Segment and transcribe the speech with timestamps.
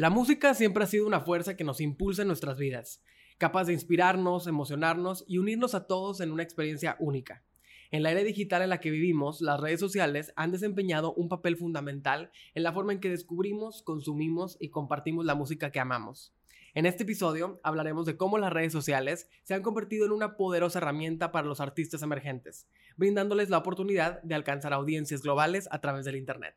[0.00, 3.02] La música siempre ha sido una fuerza que nos impulsa en nuestras vidas,
[3.36, 7.44] capaz de inspirarnos, emocionarnos y unirnos a todos en una experiencia única.
[7.90, 11.58] En la era digital en la que vivimos, las redes sociales han desempeñado un papel
[11.58, 16.34] fundamental en la forma en que descubrimos, consumimos y compartimos la música que amamos.
[16.72, 20.78] En este episodio hablaremos de cómo las redes sociales se han convertido en una poderosa
[20.78, 26.16] herramienta para los artistas emergentes, brindándoles la oportunidad de alcanzar audiencias globales a través del
[26.16, 26.54] Internet.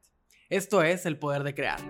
[0.50, 1.82] Esto es el poder de crear.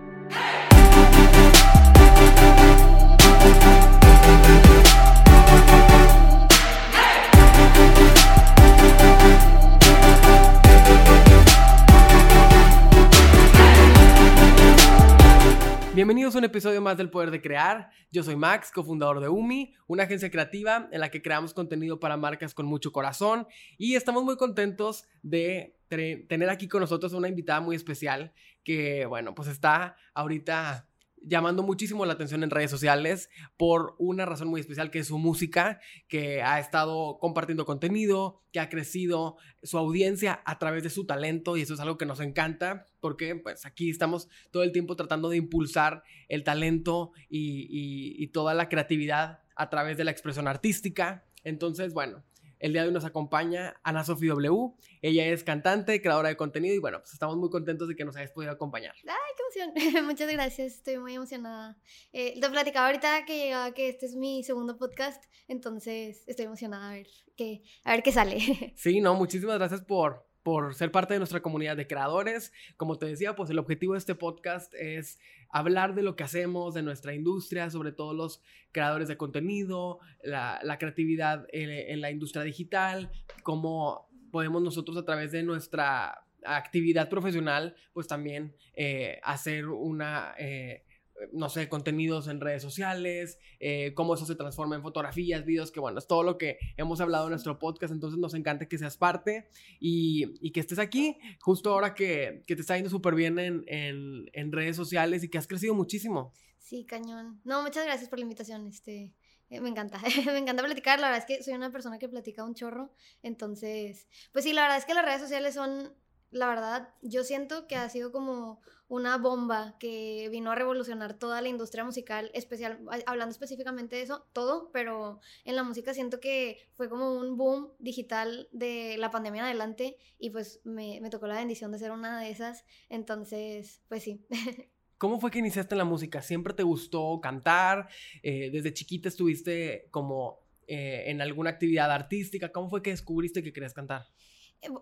[15.94, 17.88] Bienvenidos a un episodio más del Poder de Crear.
[18.10, 22.16] Yo soy Max, cofundador de UMI, una agencia creativa en la que creamos contenido para
[22.16, 23.46] marcas con mucho corazón
[23.78, 28.32] y estamos muy contentos de tener aquí con nosotros una invitada muy especial
[28.64, 30.88] que, bueno, pues está ahorita
[31.26, 35.18] llamando muchísimo la atención en redes sociales por una razón muy especial que es su
[35.18, 41.06] música, que ha estado compartiendo contenido, que ha crecido su audiencia a través de su
[41.06, 44.96] talento y eso es algo que nos encanta porque pues aquí estamos todo el tiempo
[44.96, 50.48] tratando de impulsar el talento y, y toda la creatividad a través de la expresión
[50.48, 51.24] artística.
[51.42, 52.24] Entonces, bueno,
[52.58, 54.72] el día de hoy nos acompaña Ana Sofi W.
[55.02, 58.16] Ella es cantante, creadora de contenido y bueno, pues estamos muy contentos de que nos
[58.16, 58.94] hayas podido acompañar.
[59.06, 60.04] ¡Ay, qué emoción!
[60.06, 61.76] Muchas gracias, estoy muy emocionada.
[62.12, 66.94] Eh, te platicaba ahorita que que este es mi segundo podcast, entonces estoy emocionada a
[66.94, 68.38] ver qué, a ver qué sale.
[68.76, 72.52] Sí, no, muchísimas gracias por, por ser parte de nuestra comunidad de creadores.
[72.76, 76.74] Como te decía, pues el objetivo de este podcast es hablar de lo que hacemos,
[76.74, 83.10] de nuestra industria, sobre todo los creadores de contenido, la, creatividad en, la industria digital,
[83.42, 90.34] cómo podemos nosotros a través de nuestra actividad profesional, pues también eh, hacer una...
[90.38, 90.83] Eh,
[91.32, 95.80] no sé, contenidos en redes sociales, eh, cómo eso se transforma en fotografías, videos, que
[95.80, 98.96] bueno, es todo lo que hemos hablado en nuestro podcast, entonces nos encanta que seas
[98.96, 99.48] parte
[99.80, 105.24] y, que estés aquí, justo ahora que, te está yendo súper bien en, redes sociales
[105.24, 106.32] y que has crecido muchísimo.
[106.58, 107.40] Sí, cañón.
[107.44, 109.14] No, muchas gracias por la invitación, este...
[109.50, 112.44] Eh, me encanta, me encanta platicar, la verdad es que soy una persona que platica
[112.44, 115.92] un chorro, entonces, pues sí, la verdad es que las redes sociales son
[116.34, 121.40] la verdad, yo siento que ha sido como una bomba que vino a revolucionar toda
[121.40, 126.58] la industria musical, especial, hablando específicamente de eso, todo, pero en la música siento que
[126.74, 131.36] fue como un boom digital de la pandemia en adelante y pues me, tocó la
[131.36, 134.26] bendición de ser una de esas, entonces, pues sí.
[134.98, 136.22] ¿Cómo fue que iniciaste en la música?
[136.22, 137.88] ¿Siempre te gustó cantar?
[138.22, 142.52] Eh, ¿Desde chiquita estuviste como eh, en alguna actividad artística?
[142.52, 144.06] ¿Cómo fue que descubriste que querías cantar?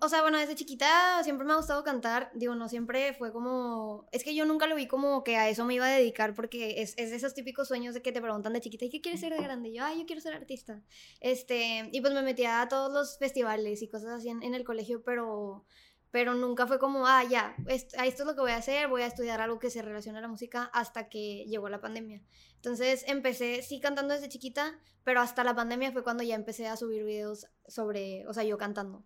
[0.01, 2.31] O sea, bueno, desde chiquita siempre me ha gustado cantar.
[2.35, 4.07] Digo, no siempre fue como.
[4.13, 6.83] Es que yo nunca lo vi como que a eso me iba a dedicar, porque
[6.83, 9.21] es, es de esos típicos sueños de que te preguntan de chiquita, ¿y qué quieres
[9.21, 9.71] ser de grande?
[9.71, 10.83] Y yo, ay, yo quiero ser artista.
[11.21, 15.03] Este, y pues me metía a todos los festivales y cosas así en, el colegio,
[15.03, 15.65] pero
[16.13, 19.01] pero nunca fue como, ah, ya, esto, esto es lo que voy a hacer, voy
[19.01, 22.23] a estudiar algo que se relacione a la música hasta que llegó la pandemia.
[22.57, 26.77] Entonces empecé, sí, cantando desde chiquita, pero hasta la pandemia fue cuando ya empecé a
[26.77, 29.05] subir videos sobre, o sea, yo cantando.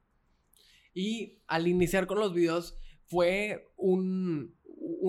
[0.96, 4.56] Y al iniciar con los videos fue un,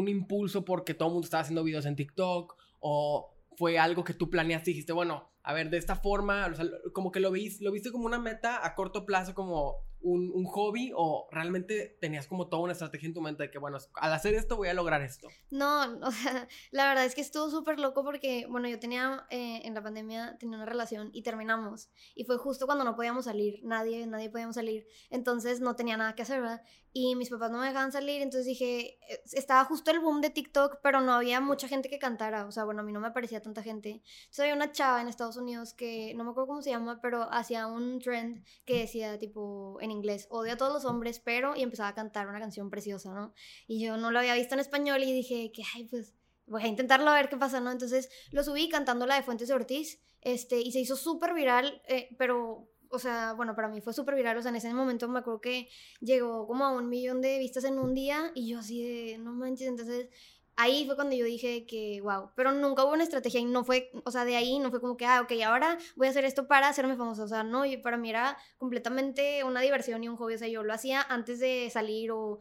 [0.05, 4.29] impulso porque todo el mundo estaba haciendo videos en TikTok o fue algo que tú
[4.29, 6.53] planeaste y dijiste, bueno, a ver, de esta forma,
[6.91, 10.91] como que lo, viste, lo viste como una meta a corto plazo, como un, hobby
[10.95, 14.33] o realmente tenías como toda una estrategia en tu mente de que, bueno, al hacer
[14.33, 15.27] esto voy a lograr esto?
[15.49, 19.61] No, o sea, la verdad es que estuvo súper loco porque, bueno, yo tenía, eh,
[19.63, 21.89] en la pandemia, tenía una relación y terminamos.
[22.15, 24.87] Y fue justo cuando no podíamos salir, nadie, nadie podíamos salir.
[25.09, 26.61] Entonces no tenía nada que hacer, ¿verdad?
[26.93, 30.31] Y mis papás no me dejaban salir, entonces dije, eh, estaba justo el boom de
[30.31, 32.47] TikTok, pero no había mucha gente que cantara.
[32.47, 34.01] O sea, bueno, a mí no me parecía tanta gente.
[34.01, 37.31] Entonces había una chava en Estados Unidos que, no me acuerdo cómo se llama, pero
[37.31, 41.63] hacía un trend que decía, tipo, en inglés, odio a todos los hombres, pero, y
[41.63, 43.33] empezaba a cantar una canción preciosa, ¿no?
[43.67, 46.13] Y yo no lo había visto en español y dije que, ay, pues
[46.45, 47.71] voy a intentarlo a ver qué pasa, ¿no?
[47.71, 52.15] Entonces lo subí cantando la de Fuentes Ortiz, este, y se hizo súper viral, eh,
[52.17, 55.19] pero, o sea, bueno, para mí fue súper viral, o sea, en ese momento me
[55.19, 58.83] acuerdo que llegó como a un millón de vistas en un día, y yo así
[58.83, 60.09] de, no manches, entonces
[60.57, 63.91] ahí fue cuando yo dije que, wow, pero nunca hubo una estrategia y no fue,
[64.03, 66.47] o sea, de ahí no fue como que, ah, ok, ahora voy a hacer esto
[66.47, 70.17] para hacerme famosa, o sea, no, y para mí era completamente una diversión y un
[70.17, 72.39] hobby, o sea, yo lo hacía antes de salir o,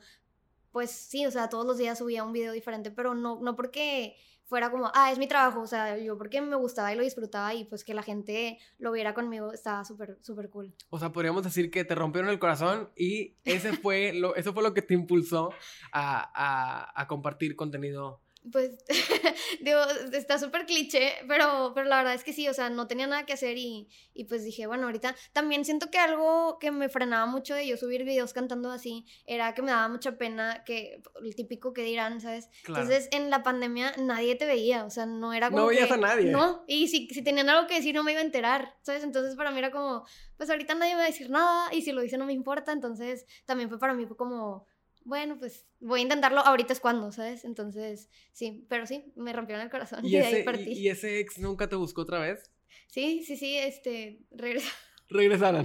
[0.72, 4.16] pues sí, o sea, todos los días subía un video diferente, pero no, no porque
[4.46, 7.52] fuera como, ah, es mi trabajo, o sea, yo porque me gustaba y lo disfrutaba
[7.54, 10.74] y pues que la gente lo viera conmigo estaba súper, súper cool.
[10.90, 14.62] O sea, podríamos decir que te rompieron el corazón y ese fue lo, eso fue
[14.62, 15.50] lo que te impulsó
[15.92, 18.22] a, a, a compartir contenido
[18.52, 18.72] Pues,
[19.60, 19.80] digo,
[20.12, 23.26] está súper cliché, pero, pero la verdad es que sí, o sea, no tenía nada
[23.26, 27.26] que hacer y, y, pues dije, bueno, ahorita también siento que algo que me frenaba
[27.26, 31.34] mucho de yo subir videos cantando así era que me daba mucha pena que, el
[31.34, 32.48] típico que dirán, ¿sabes?
[32.66, 35.96] Entonces, en la pandemia nadie te veía, o sea, no era como No veías a
[35.96, 36.30] nadie.
[36.30, 39.02] No, y si, si tenían algo que decir no me iba a enterar, ¿sabes?
[39.02, 40.06] Entonces, para mí era como,
[40.36, 42.72] pues ahorita nadie me va a decir nada y si lo dice no me importa,
[42.72, 44.66] entonces también fue para mí fue como
[45.06, 47.44] bueno, pues voy a intentarlo, ahorita es cuando, ¿sabes?
[47.44, 51.76] Entonces, sí, pero sí, me rompieron el corazón y, ese, ¿Y, ese ex nunca te
[51.76, 52.50] buscó otra vez?
[52.88, 54.68] Sí, sí, sí, este, regresa.
[55.08, 55.64] Regresaron.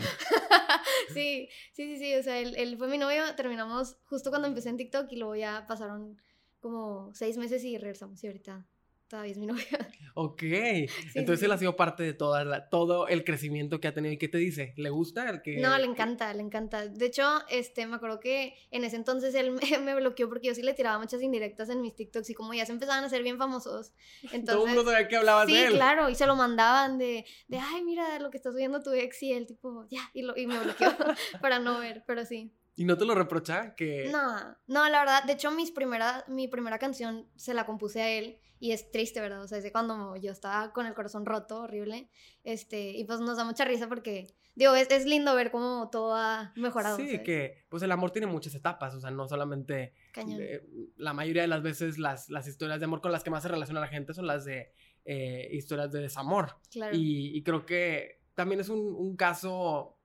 [1.13, 4.69] sí, sí, sí, sí, o sea, él, él, fue mi novio, terminamos justo cuando empecé
[4.69, 6.21] en TikTok y luego ya pasaron
[6.59, 8.67] como seis meses y regresamos y ahorita
[9.11, 9.65] todavía es mi novia.
[10.13, 10.43] Ok,
[11.15, 14.13] entonces él ha sido parte de toda la, todo el crecimiento que ha tenido.
[14.13, 14.73] ¿Y qué te dice?
[14.75, 15.55] ¿Le gusta el que...?
[15.61, 16.85] No, le encanta, le encanta.
[16.85, 19.51] De hecho, este, me acuerdo que en ese entonces él
[19.83, 22.65] me, bloqueó porque yo sí le tiraba muchas indirectas en mis TikToks y como ya
[22.65, 23.93] se empezaban a ser bien famosos.
[24.23, 25.71] Entonces, Todo el mundo sabía que hablabas de él.
[25.71, 28.91] Sí, claro, y se lo mandaban de, de, ay, mira lo que está subiendo tu
[28.91, 30.93] ex y él tipo, ya, y, lo, y me bloqueó
[31.41, 32.51] para no ver, pero sí.
[32.75, 33.75] ¿Y no te lo reprocha?
[33.75, 34.09] Que...
[34.12, 38.09] No, no, la verdad, de hecho mis primera, mi primera canción se la compuse a
[38.09, 39.41] él y es triste, ¿verdad?
[39.41, 42.09] O sea, desde cuando yo estaba con el corazón roto, horrible,
[42.44, 46.15] este, y pues nos da mucha risa porque, digo, es, es lindo ver cómo todo
[46.15, 46.95] ha mejorado.
[46.95, 49.94] Sí, que pues el amor tiene muchas etapas, o sea, no solamente...
[50.97, 53.50] la mayoría de las veces las, las historias de amor con las que más se
[53.50, 54.71] relaciona la gente son las de
[55.06, 56.57] eh, historias de desamor.
[56.69, 56.95] Claro.
[56.95, 59.97] Y, y, creo que también es un, un caso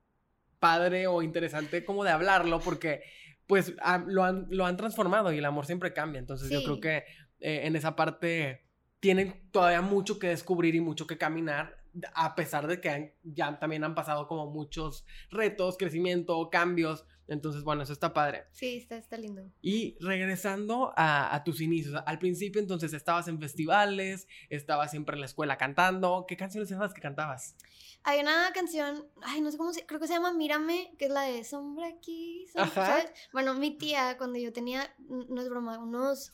[0.58, 3.02] padre o interesante como de hablarlo porque
[3.46, 3.74] pues
[4.06, 6.18] lo, han, lo han transformado y el amor siempre cambia.
[6.18, 6.96] Entonces yo creo que
[7.40, 8.66] eh, en esa parte
[9.00, 11.76] tienen todavía mucho que descubrir y mucho que caminar,
[12.14, 17.06] a pesar de que ya también han pasado como muchos retos, crecimiento, cambios.
[17.28, 18.44] Entonces, bueno, eso está padre.
[18.52, 19.50] Sí, está, está lindo.
[19.60, 25.20] Y regresando a, a, tus inicios, al principio entonces estabas en festivales, estabas siempre en
[25.20, 26.24] la escuela cantando.
[26.28, 27.56] ¿Qué canciones eran las que cantabas?
[28.04, 31.10] Hay una canción, ay, no sé cómo se, creo que se llama Mírame, que es
[31.10, 33.10] la de Sombra aquí, ¿sabes?
[33.32, 36.32] Bueno, mi tía, cuando yo tenía, no es broma, unos,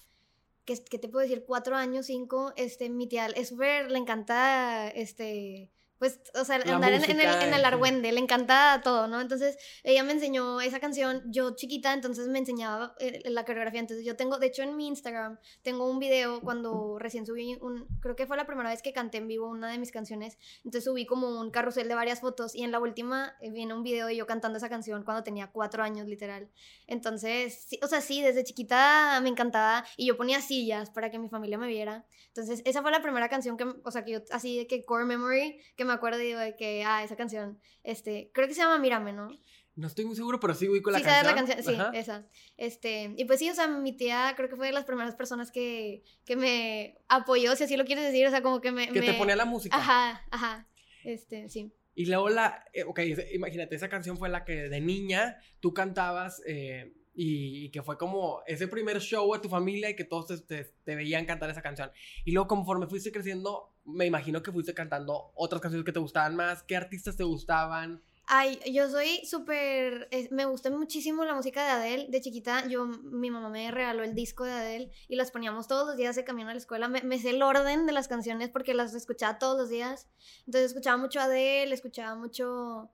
[0.66, 1.44] ¿qué, qué te puedo decir?
[1.46, 5.70] Cuatro años, cinco, este, mi tía es súper, le encanta, este,
[6.02, 9.20] pues, o sea, andar en, el, en el argüende, le encanta todo, ¿no?
[9.20, 14.04] Entonces, ella me enseñó esa canción, yo chiquita, entonces me enseñaba eh, la coreografía, entonces
[14.04, 18.16] yo tengo, de hecho en mi Instagram, tengo un video cuando recién subí un, creo
[18.16, 21.06] que fue la primera vez que canté en vivo una de mis canciones, entonces subí
[21.06, 24.16] como un carrusel de varias fotos y en la última eh, viene un video de
[24.16, 26.50] yo cantando esa canción cuando tenía cuatro años, literal.
[26.88, 31.20] Entonces, sí, o sea, sí, desde chiquita me encantaba y yo ponía sillas para que
[31.20, 32.04] mi familia me viera.
[32.26, 35.04] Entonces, esa fue la primera canción que, o sea, que yo, así de que core
[35.04, 38.62] memory, que me me acuerdo digo de que, ah, esa canción, este, creo que se
[38.62, 39.30] llama Mírame, ¿no?
[39.74, 41.26] No estoy muy seguro, pero sí con la sí, canción.
[41.26, 42.26] la canción, sí, esa.
[42.58, 45.50] Este, y pues sí, o sea, mi tía creo que fue de las primeras personas
[45.50, 48.88] que, que me apoyó, si así lo quieres decir, o sea, como que me...
[48.88, 49.76] Que te ponía la música.
[49.76, 50.68] Ajá, ajá,
[51.04, 51.72] este, sí.
[51.94, 53.00] Y luego la, eh, ok,
[53.34, 58.42] imagínate, esa canción fue la que de niña tú cantabas eh, y, que fue como
[58.46, 61.90] ese primer show a tu familia y que todos te, te, veían cantar esa canción.
[62.24, 66.36] Y luego conforme fuiste creciendo, me imagino que fuiste cantando otras canciones que te gustaban
[66.36, 66.62] más.
[66.62, 68.02] ¿Qué artistas te gustaban?
[68.26, 72.06] Ay, yo soy súper, me gusta muchísimo la música de Adele.
[72.08, 75.86] De chiquita, yo, mi mamá me regaló el disco de Adele y las poníamos todos
[75.86, 76.88] los días de camino a la escuela.
[76.88, 80.08] Me, me sé el orden de las canciones porque las escuchaba todos los días.
[80.46, 82.90] Entonces escuchaba mucho Adele, escuchaba mucho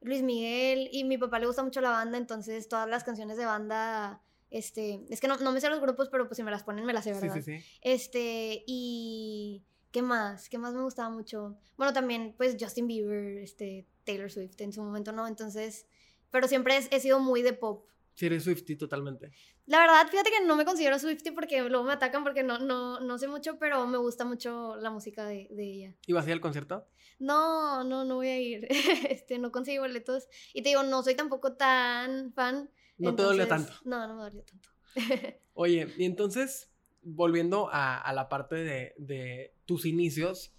[0.00, 3.44] Luis Miguel y mi papá le gusta mucho la banda, entonces todas las canciones de
[3.44, 6.62] banda, este, es que no, no me sé los grupos, pero pues si me las
[6.62, 7.34] ponen me las sé, ¿verdad?
[7.34, 7.64] Sí, sí, sí.
[7.82, 9.62] Este, y...
[9.90, 10.48] ¿Qué más?
[10.48, 11.56] ¿Qué más me gustaba mucho?
[11.76, 15.26] Bueno, también, pues Justin Bieber, este, Taylor Swift en su momento, ¿no?
[15.26, 15.86] Entonces,
[16.30, 17.86] pero siempre he, sido muy de pop.
[18.14, 19.32] Sí, eres Swifty totalmente.
[19.66, 23.00] La verdad, fíjate que no me considero Swifty porque luego me atacan porque no, no,
[23.00, 25.96] no sé mucho, pero me gusta mucho la música de, de ella.
[26.06, 26.86] ¿Y vas a ir al concierto?
[27.18, 28.66] No, no, no voy a ir.
[29.08, 30.28] este, no conseguí boletos.
[30.54, 32.70] Y te digo, no soy tampoco tan fan.
[32.98, 33.72] No te dolió tanto.
[33.84, 34.68] No, no me dolió tanto.
[35.54, 36.69] Oye, y entonces,
[37.02, 40.52] volviendo a, la parte de, tus inicios,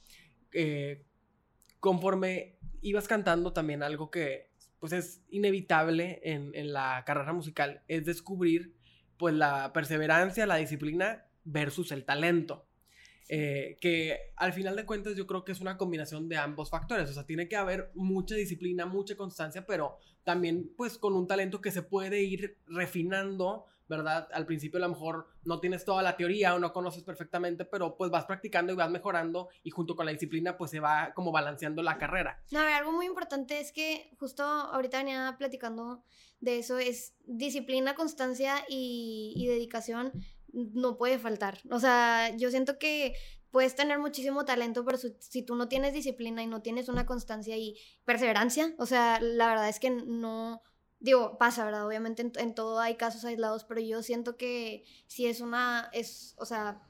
[0.54, 1.04] eh,
[1.80, 8.74] conforme ibas cantando también algo que pues es inevitable en, la carrera musical, es descubrir
[9.18, 12.66] pues la perseverancia, la disciplina versus el talento.
[13.30, 17.10] Eh, que al final de cuentas yo creo que es una combinación de ambos factores,
[17.10, 21.62] o sea, tiene que haber mucha disciplina, mucha constancia, pero también pues con un talento
[21.62, 24.30] que se puede ir refinando, ¿verdad?
[24.32, 27.98] Al principio a lo mejor no tienes toda la teoría o no conoces perfectamente, pero
[27.98, 31.34] pues vas practicando y vas mejorando y junto con la disciplina pues se va como
[31.34, 32.42] balanceando la carrera.
[32.52, 36.06] No, a ver, algo muy importante es que justo ahorita venía platicando
[36.40, 40.14] de eso, es disciplina, constancia y, y dedicación
[40.54, 41.60] no puede faltar.
[41.70, 43.14] O sea, yo siento que
[43.52, 47.58] puedes tener muchísimo talento, pero si tú no tienes disciplina y no tienes una constancia
[47.58, 50.62] y perseverancia, o sea, la verdad es que no,
[51.02, 51.86] digo, pasa, ¿verdad?
[51.86, 56.36] Obviamente en, en todo hay casos aislados, pero yo siento que si es una, es,
[56.38, 56.82] o sea,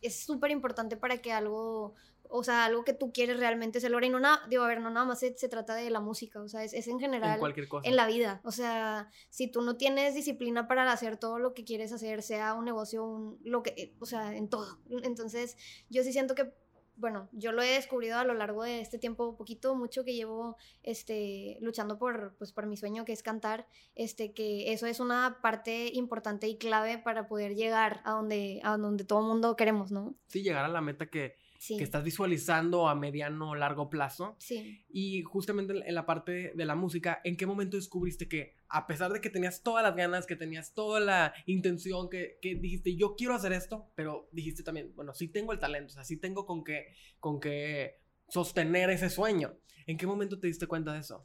[0.00, 1.94] es súper importante para que algo
[2.30, 4.06] o sea, algo que tú quieres realmente se logra.
[4.06, 6.48] Y no nada, digo, a ver, no nada más se, trata de la música, o
[6.48, 7.34] sea, es, en general.
[7.34, 7.88] En cualquier cosa.
[7.88, 8.40] En la vida.
[8.44, 12.54] O sea, si tú no tienes disciplina para hacer todo lo que quieres hacer, sea
[12.54, 14.78] un negocio, un, lo que, o sea, en todo.
[15.02, 15.56] Entonces,
[15.88, 16.52] yo sí siento que
[16.98, 20.56] bueno, yo lo he descubrido a lo largo de este tiempo, poquito, mucho que llevo
[20.82, 25.38] este, luchando por, pues, por mi sueño, que es cantar, este, que eso es una
[25.40, 29.92] parte importante y clave para poder llegar a donde, a donde todo el mundo queremos,
[29.92, 30.16] ¿no?
[30.26, 31.36] Sí, llegar a la meta que,
[31.66, 34.36] que estás visualizando a mediano o largo plazo.
[34.38, 34.84] Sí.
[34.88, 39.12] Y justamente en la parte de la música, ¿en qué momento descubriste que a pesar
[39.12, 43.14] de que tenías todas las ganas, que tenías toda la intención, que, que dijiste, yo
[43.16, 46.46] quiero hacer esto, pero dijiste también, bueno, sí tengo el talento, o sea, sí tengo
[46.46, 49.58] con qué, con qué sostener ese sueño.
[49.86, 51.24] ¿En qué momento te diste cuenta de eso?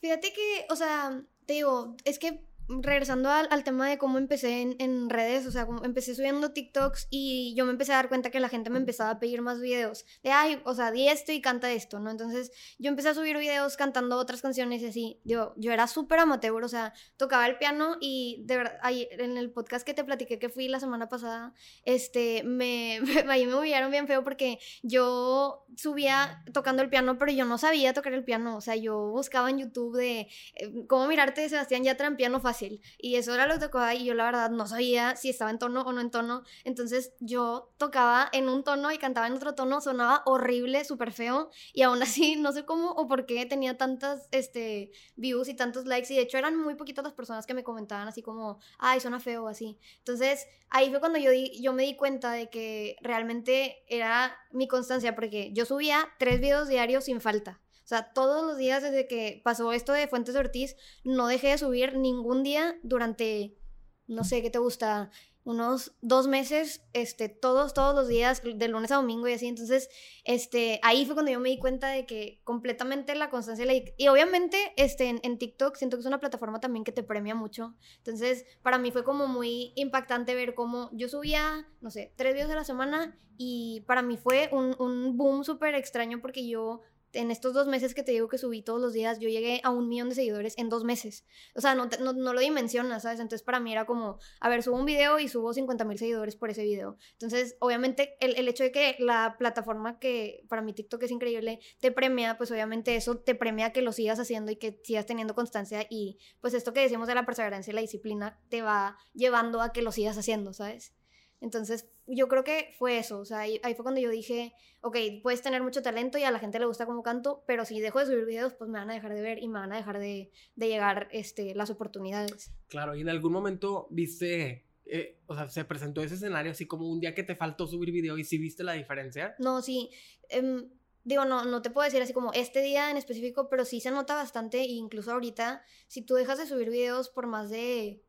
[0.00, 2.44] Fíjate que, o sea, te digo, es que
[2.82, 7.08] regresando al, al, tema de cómo empecé en, en, redes, o sea, empecé subiendo TikToks
[7.10, 9.60] y yo me empecé a dar cuenta que la gente me empezaba a pedir más
[9.60, 10.04] videos.
[10.22, 12.10] De, ay, o sea, di esto y canta esto, ¿no?
[12.10, 15.20] Entonces yo empecé a subir videos cantando otras canciones y así.
[15.24, 19.36] Yo, yo era súper amateur, o sea, tocaba el piano y de verdad, ahí, en
[19.36, 21.52] el podcast que te platiqué que fui la semana pasada,
[21.84, 27.44] este, me, ahí me humillaron bien feo porque yo subía tocando el piano, pero yo
[27.44, 28.56] no sabía tocar el piano.
[28.56, 32.38] O sea, yo buscaba en YouTube de eh, cómo mirarte de Sebastián Yatra en piano
[32.40, 32.59] fácil
[32.98, 35.58] y eso era lo que tocaba y yo la verdad no sabía si estaba en
[35.58, 36.42] tono o no en tono.
[36.64, 41.50] Entonces yo tocaba en un tono y cantaba en otro tono, sonaba horrible, súper feo.
[41.72, 45.86] Y aún así, no sé cómo o por qué tenía tantas este, views y tantos
[45.86, 46.12] likes.
[46.12, 49.20] Y de hecho eran muy poquitas las personas que me comentaban así como, ay, suena
[49.20, 49.78] feo o así.
[49.98, 54.68] Entonces ahí fue cuando yo, di, yo me di cuenta de que realmente era mi
[54.68, 57.60] constancia porque yo subía tres videos diarios sin falta.
[57.90, 61.96] Sea, todos los días desde que pasó esto de Fuentes Ortiz, no dejé de subir
[61.96, 63.58] ningún día durante,
[64.06, 65.10] no sé, ¿qué te gusta?
[65.42, 69.48] unos dos meses, este, todos, todos los días, de lunes a domingo y así.
[69.48, 69.88] Entonces,
[70.22, 74.06] este, ahí fue cuando yo me di cuenta de que completamente la constancia la, y
[74.06, 77.74] obviamente, este, en, en, TikTok siento que es una plataforma también que te premia mucho.
[77.96, 82.52] Entonces, para mí fue como muy impactante ver cómo yo subía, no sé, tres videos
[82.52, 86.82] a la semana y para mí fue un, un boom súper extraño porque yo
[87.12, 89.70] en estos dos meses que te digo que subí todos los días, yo llegué a
[89.70, 91.24] un millón de seguidores en dos meses.
[91.54, 93.20] O sea, no, no, lo dimensionas, ¿sabes?
[93.20, 96.36] Entonces para mí era como, a ver, subo un video y subo 50 mil seguidores
[96.36, 96.96] por ese video.
[97.12, 101.60] Entonces, obviamente, el, el, hecho de que la plataforma que para mi TikTok es increíble,
[101.80, 105.34] te premia, pues obviamente eso te premia que lo sigas haciendo y que sigas teniendo
[105.34, 109.62] constancia y pues esto que decimos de la perseverancia y la disciplina te va llevando
[109.62, 110.94] a que lo sigas haciendo, ¿sabes?
[111.40, 115.40] Entonces, yo creo que fue eso, o sea, ahí, fue cuando yo dije, ok, puedes
[115.40, 118.06] tener mucho talento y a la gente le gusta como canto, pero si dejo de
[118.06, 120.30] subir videos, pues me van a dejar de ver y me van a dejar de,
[120.56, 122.52] de llegar este, las oportunidades.
[122.68, 126.90] Claro, y en algún momento viste, eh, o sea, se presentó ese escenario así como
[126.90, 129.34] un día que te faltó subir video y si viste la diferencia.
[129.38, 129.90] No, sí.
[130.28, 130.68] Em,
[131.04, 133.90] digo, no, no te puedo decir así como este día en específico, pero sí se
[133.90, 138.02] nota bastante, e incluso ahorita, si tú dejas de subir videos por más de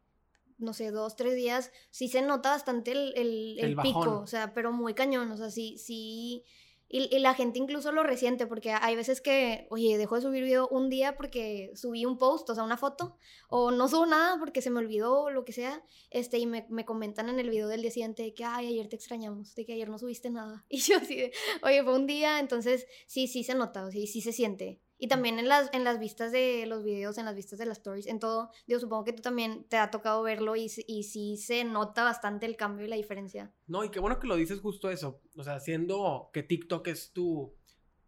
[0.62, 3.14] no sé, dos, tres días, sí se nota bastante el,
[3.60, 6.46] el, pico, o sea, pero muy cañón, o sea, sí, sí,
[6.94, 10.68] y, la gente incluso lo resiente, porque hay veces que, oye, dejo de subir video
[10.68, 13.16] un día porque subí un post, o sea, una foto,
[13.48, 16.66] o no subo nada porque se me olvidó o lo que sea, este, y me,
[16.70, 19.72] me comentan en el video del día siguiente que, ay, ayer te extrañamos, de que
[19.72, 20.66] ayer no subiste nada.
[20.70, 21.32] Y yo así de,
[21.64, 24.82] oye, fue un día, entonces sí, sí se nota, o sea, sí se siente.
[25.04, 27.80] Y también en las, en las vistas de los videos, en las vistas de las
[27.80, 31.38] stories, en todo, digo, supongo que tú también te ha tocado verlo y, y sí
[31.38, 33.52] se nota bastante el cambio y la diferencia.
[33.66, 35.20] No, y qué bueno que lo dices justo eso.
[35.36, 37.52] O sea, siendo que TikTok es tu,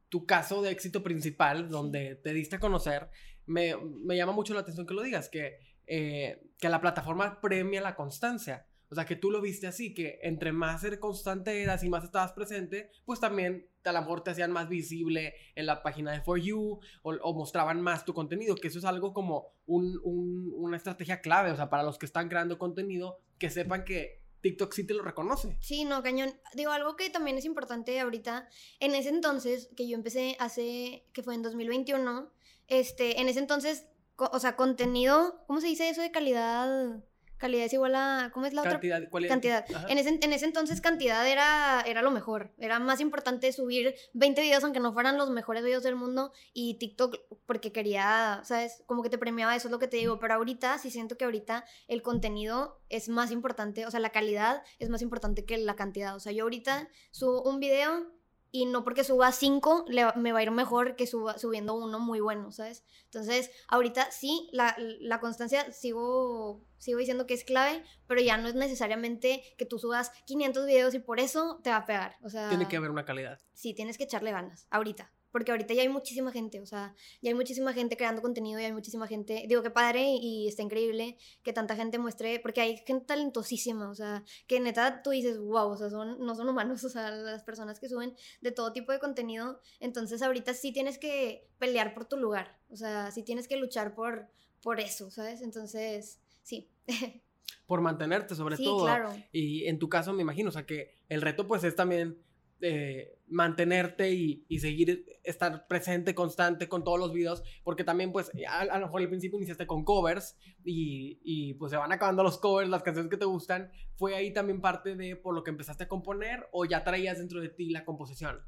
[0.08, 3.10] tu caso de éxito principal, donde te diste a conocer,
[3.48, 5.58] me, me, llama mucho la atención que lo digas, que,
[5.88, 8.68] eh, que la plataforma premia la constancia.
[8.94, 12.04] O sea, que tú lo viste así, que entre más ser constante eras y más
[12.04, 16.22] estabas presente, pues también a lo mejor te hacían más visible en la página de
[16.22, 21.22] For You o, mostraban más tu contenido, que eso es algo como un, una estrategia
[21.22, 24.94] clave, o sea, para los que están creando contenido, que sepan que TikTok sí te
[24.94, 25.58] lo reconoce.
[25.60, 26.40] Sí, no, cañón.
[26.54, 28.48] Digo, algo que también es importante ahorita,
[28.80, 32.32] en ese entonces, que yo empecé hace, que fue en 2021,
[32.68, 37.04] este, en ese entonces, o sea, contenido, ¿cómo se dice eso de calidad?
[37.44, 39.10] Calidad es igual a, ¿cómo es la Cantidad, otra?
[39.10, 39.30] ¿cuál es?
[39.30, 39.66] Cantidad.
[39.90, 42.54] En ese, en ese entonces cantidad era, era lo mejor.
[42.58, 46.76] Era más importante subir 20 videos aunque no fueran los mejores videos del mundo y
[46.76, 48.82] TikTok porque quería, ¿sabes?
[48.86, 50.20] Como que te premiaba, eso es lo que te digo.
[50.20, 54.64] Pero ahorita sí siento que ahorita el contenido es más importante, o sea, la calidad
[54.80, 56.16] es más importante que la cantidad.
[56.16, 58.10] O sea, yo ahorita subo un video
[58.56, 61.74] y no porque suba cinco le va- me va a ir mejor que suba, subiendo
[61.74, 62.84] uno muy bueno, ¿sabes?
[63.06, 68.48] Entonces, ahorita sí, la, la constancia sigo, sigo diciendo que es clave, pero ya no
[68.48, 72.16] es necesariamente que tú subas 500 videos y por eso te va a pegar.
[72.24, 73.40] O sea, Tiene que haber una calidad.
[73.54, 75.12] sí, tienes que echarle ganas, ahorita.
[75.34, 78.66] Porque ahorita ya hay muchísima gente, o sea, ya hay muchísima gente creando contenido y
[78.66, 82.78] hay muchísima gente, digo que padre y está increíble que tanta gente muestre, porque hay
[82.86, 86.84] gente talentosísima, o sea, que neta tú dices, wow, o sea, son, no son humanos,
[86.86, 91.00] o sea, las personas que suben de todo tipo de contenido, entonces ahorita sí tienes
[91.00, 94.30] que pelear por tu lugar, o sea, sí tienes que luchar por,
[94.62, 95.42] por eso, ¿sabes?
[95.42, 96.70] Entonces, sí.
[97.66, 98.84] Por mantenerte, sobre sí, todo.
[98.84, 99.14] claro.
[99.32, 102.22] Y en tu caso, me imagino, o sea, que el reto pues es también
[102.66, 108.32] eh, mantenerte y, y seguir, estar presente, constante con todos los videos, porque también pues
[108.48, 112.24] a, a lo mejor al principio iniciaste con covers y, y, pues se van acabando
[112.24, 115.52] los covers, las canciones que te gustan, ¿fue ahí también parte de por lo que
[115.52, 118.40] empezaste a componer o ya traías dentro de ti la composición?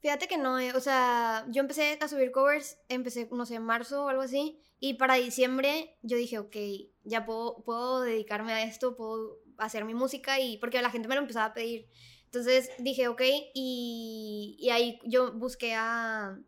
[0.00, 3.64] Fíjate que no, eh, o sea, yo empecé a subir covers, empecé, no sé, en
[3.64, 6.56] marzo o algo así, y para diciembre yo dije, ok,
[7.02, 11.14] ya puedo, puedo dedicarme a esto, puedo hacer mi música, y porque la gente me
[11.14, 11.88] lo empezaba a pedir.
[12.26, 13.22] Entonces dije, ok,
[13.54, 16.38] y, y ahí yo busqué a,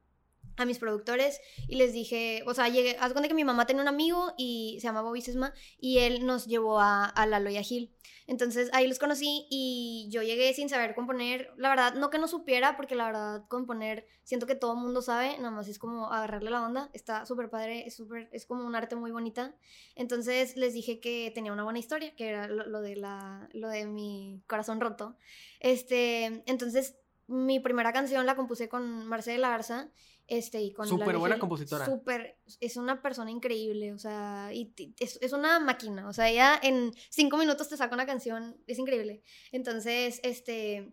[0.58, 3.82] a mis productores y les dije, o sea, llegué, haz cuenta que mi mamá tenía
[3.82, 7.56] un amigo y se llamaba Bobby Sesma y él nos llevó a, a Lalo y
[7.56, 7.94] a Gil.
[8.28, 11.50] Entonces ahí los conocí y yo llegué sin saber componer.
[11.56, 15.00] La verdad, no que no supiera, porque la verdad componer siento que todo el mundo
[15.00, 16.90] sabe, nada más es como agarrarle la onda.
[16.92, 19.54] Está súper padre, es, súper, es como un arte muy bonita.
[19.94, 23.68] Entonces les dije que tenía una buena historia, que era lo, lo de, la, lo
[23.70, 25.16] de mi corazón roto.
[25.60, 26.98] Este, entonces
[27.28, 29.88] mi primera canción la compuse con Marcela Garza.
[30.28, 31.40] Este, y con Súper buena Gil.
[31.40, 31.86] compositora.
[31.86, 36.60] Súper, es una persona increíble, o sea, y es, es una máquina, o sea, ella
[36.62, 39.22] en cinco minutos te saca una canción, es increíble.
[39.52, 40.92] Entonces, este,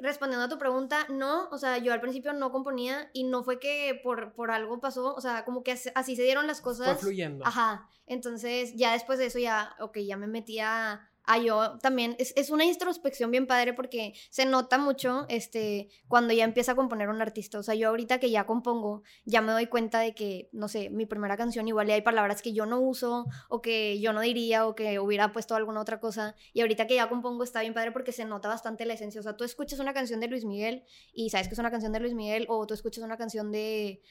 [0.00, 3.60] respondiendo a tu pregunta, no, o sea, yo al principio no componía y no fue
[3.60, 6.72] que por, por algo pasó, o sea, como que así, así se dieron las Fue
[6.72, 7.00] cosas.
[7.00, 7.46] fluyendo.
[7.46, 12.32] Ajá, entonces ya después de eso ya, ok, ya me metía a yo también, es,
[12.36, 17.08] es una introspección bien padre porque se nota mucho este, cuando ya empieza a componer
[17.08, 20.48] un artista, o sea, yo ahorita que ya compongo, ya me doy cuenta de que,
[20.52, 24.12] no sé, mi primera canción igual hay palabras que yo no uso o que yo
[24.12, 26.34] no diría o que hubiera puesto alguna otra cosa.
[26.52, 29.22] Y ahorita que ya compongo está bien padre porque se nota bastante la esencia, o
[29.22, 32.00] sea, tú escuchas una canción de Luis Miguel y sabes que es una canción de
[32.00, 34.02] Luis Miguel o tú escuchas una canción de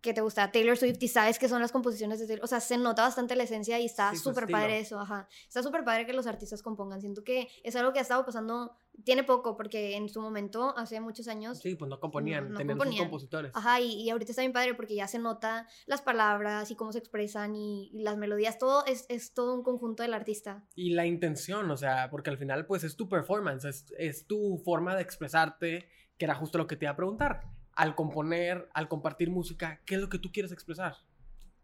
[0.00, 2.44] que te gusta Taylor Swift y sabes que son las composiciones de Taylor.
[2.44, 4.58] O sea, se nota bastante la esencia y está Sí, súper estilo.
[4.58, 5.28] padre eso, ajá.
[5.46, 7.00] Está súper padre que los artistas compongan.
[7.00, 11.00] Siento que es algo que ha estado pasando, tiene poco, porque en su momento, hace
[11.00, 12.96] muchos años, Sí, pues no componían, No, no tenían componían.
[13.02, 13.52] sus compositores.
[13.54, 16.92] Ajá, y, y ahorita está bien padre porque ya se nota las palabras y cómo
[16.92, 20.64] se expresan y, y las melodías, todo es, es todo un conjunto del artista.
[20.74, 24.56] Y la intención, o sea, porque al final pues es tu performance, es, es tu
[24.64, 27.42] forma de expresarte, que era justo lo que te iba a preguntar.
[27.80, 30.96] Al componer, al compartir música, ¿qué es lo que tú quieres expresar?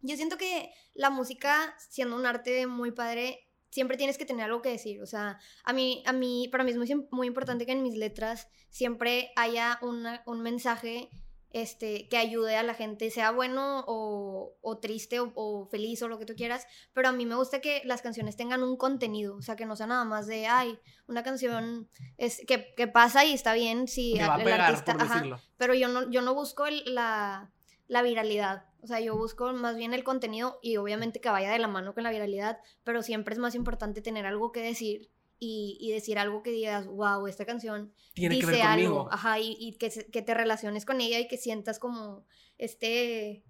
[0.01, 4.63] Yo siento que la música, siendo un arte muy padre, siempre tienes que tener algo
[4.63, 5.03] que decir.
[5.03, 7.99] O sea, a mí, a mí para mí es muy, muy importante que en mis
[7.99, 11.11] letras siempre haya un mensaje
[11.63, 16.09] este, que ayude a la gente, sea bueno o, o triste o, o feliz o
[16.09, 19.37] lo que tú quieras, pero a mí me gusta que las canciones tengan un contenido,
[19.37, 21.89] o sea, que no sea nada más de, ay, una canción
[22.19, 24.93] es, que, que pasa y está bien si Que va a el pegar, artista...
[24.93, 27.51] por ajá, pero yo no, yo no busco el- la,
[27.89, 28.65] la viralidad.
[28.83, 31.93] O sea, yo busco más bien el contenido y obviamente que vaya de la mano
[31.95, 36.19] con la viralidad, pero siempre es más importante tener algo que decir y, y decir
[36.19, 38.99] algo que digas, wow, esta canción Tiene que dice ver conmigo.
[39.01, 39.13] algo.
[39.13, 42.25] Ajá, y, y que, que te relaciones con ella y que sientas como
[42.59, 43.45] este...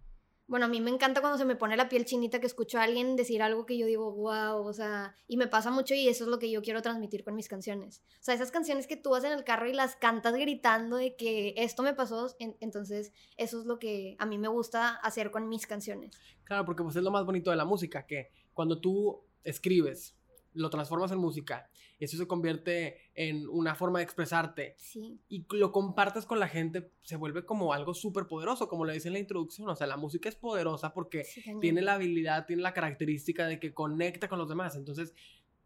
[0.48, 2.84] Bueno, a mí me encanta cuando se me pone la piel chinita que escucho a
[2.84, 6.22] alguien decir algo que yo digo, wow, o sea, y me pasa mucho y eso
[6.22, 8.00] es lo que yo quiero transmitir con mis canciones.
[8.20, 11.16] O sea, esas canciones que tú vas en el carro y las cantas gritando de
[11.16, 15.32] que esto me pasó, en- entonces eso es lo que a mí me gusta hacer
[15.32, 16.16] con mis canciones.
[16.44, 20.14] Claro, porque pues es lo más bonito de la música, que cuando tú escribes,
[20.56, 24.74] lo transformas en música, eso se convierte en una forma de expresarte.
[24.78, 28.94] Sí, y lo compartes con la gente, se vuelve como algo súper poderoso, como le
[28.94, 32.46] dice en la introducción, o sea, la música es poderosa porque sí, tiene la habilidad,
[32.46, 34.76] tiene la característica de que conecta con los demás.
[34.76, 35.14] Entonces,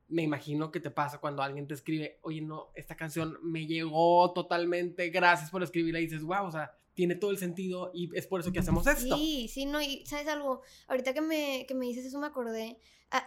[0.08, 4.32] me imagino que te pasa cuando alguien te escribe, oye, no, esta canción me llegó
[4.32, 8.26] totalmente, gracias por escribirla, y dices, wow, o sea, tiene todo el sentido y es
[8.26, 9.16] por eso que hacemos esto.
[9.16, 12.76] Sí, sí, no, y sabes algo, ahorita que me, que me dices eso me acordé,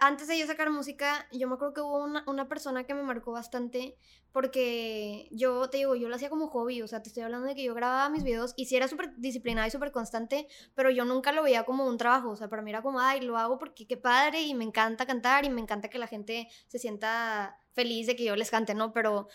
[0.00, 3.02] antes de yo sacar música, yo me acuerdo que hubo una, una, persona que me
[3.02, 3.96] marcó bastante
[4.30, 7.56] porque yo, te digo, yo lo hacía como hobby, o sea, te estoy hablando de
[7.56, 11.04] que yo grababa mis videos y sí era súper disciplinada y súper constante, pero yo
[11.04, 13.58] nunca lo veía como un trabajo, o sea, para mí era como, ay, lo hago
[13.58, 17.58] porque qué padre y me encanta cantar y me encanta que la gente se sienta
[17.72, 18.92] feliz de que yo les cante, ¿no?
[18.92, 19.26] Pero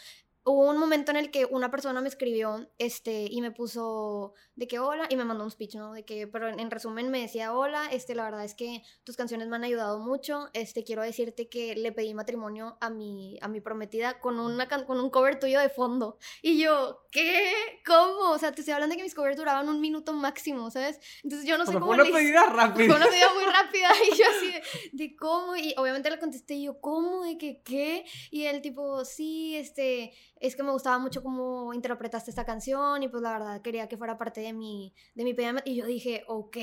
[0.49, 4.67] hubo un momento en el que una persona me escribió este, y me puso de
[4.67, 5.93] que hola y me mandó un speech, ¿no?
[5.93, 9.47] De que, pero en, resumen me decía hola, este, la verdad es que tus canciones
[9.47, 13.61] me han ayudado mucho, este, quiero decirte que le pedí matrimonio a mi, a mi
[13.61, 16.17] prometida con, una, con un cover tuyo de fondo.
[16.41, 17.53] Y yo, ¿qué?
[17.85, 18.31] ¿Cómo?
[18.31, 20.99] O sea, te estoy hablando de que mis covers duraban un minuto máximo, ¿sabes?
[21.23, 21.85] Entonces yo no sé cómo...
[21.85, 22.87] Fue una pedida rápida.
[22.87, 24.61] Fue una pedida muy rápida y yo así de,
[24.93, 27.23] de cómo, y obviamente le contesté yo, ¿cómo?
[27.23, 28.05] ¿De que qué?
[28.31, 33.09] Y él tipo, sí, este es que me gustaba mucho cómo interpretaste esta canción y
[33.09, 36.57] pues la verdad quería que fuera parte de mi, de mi y yo dije, ok.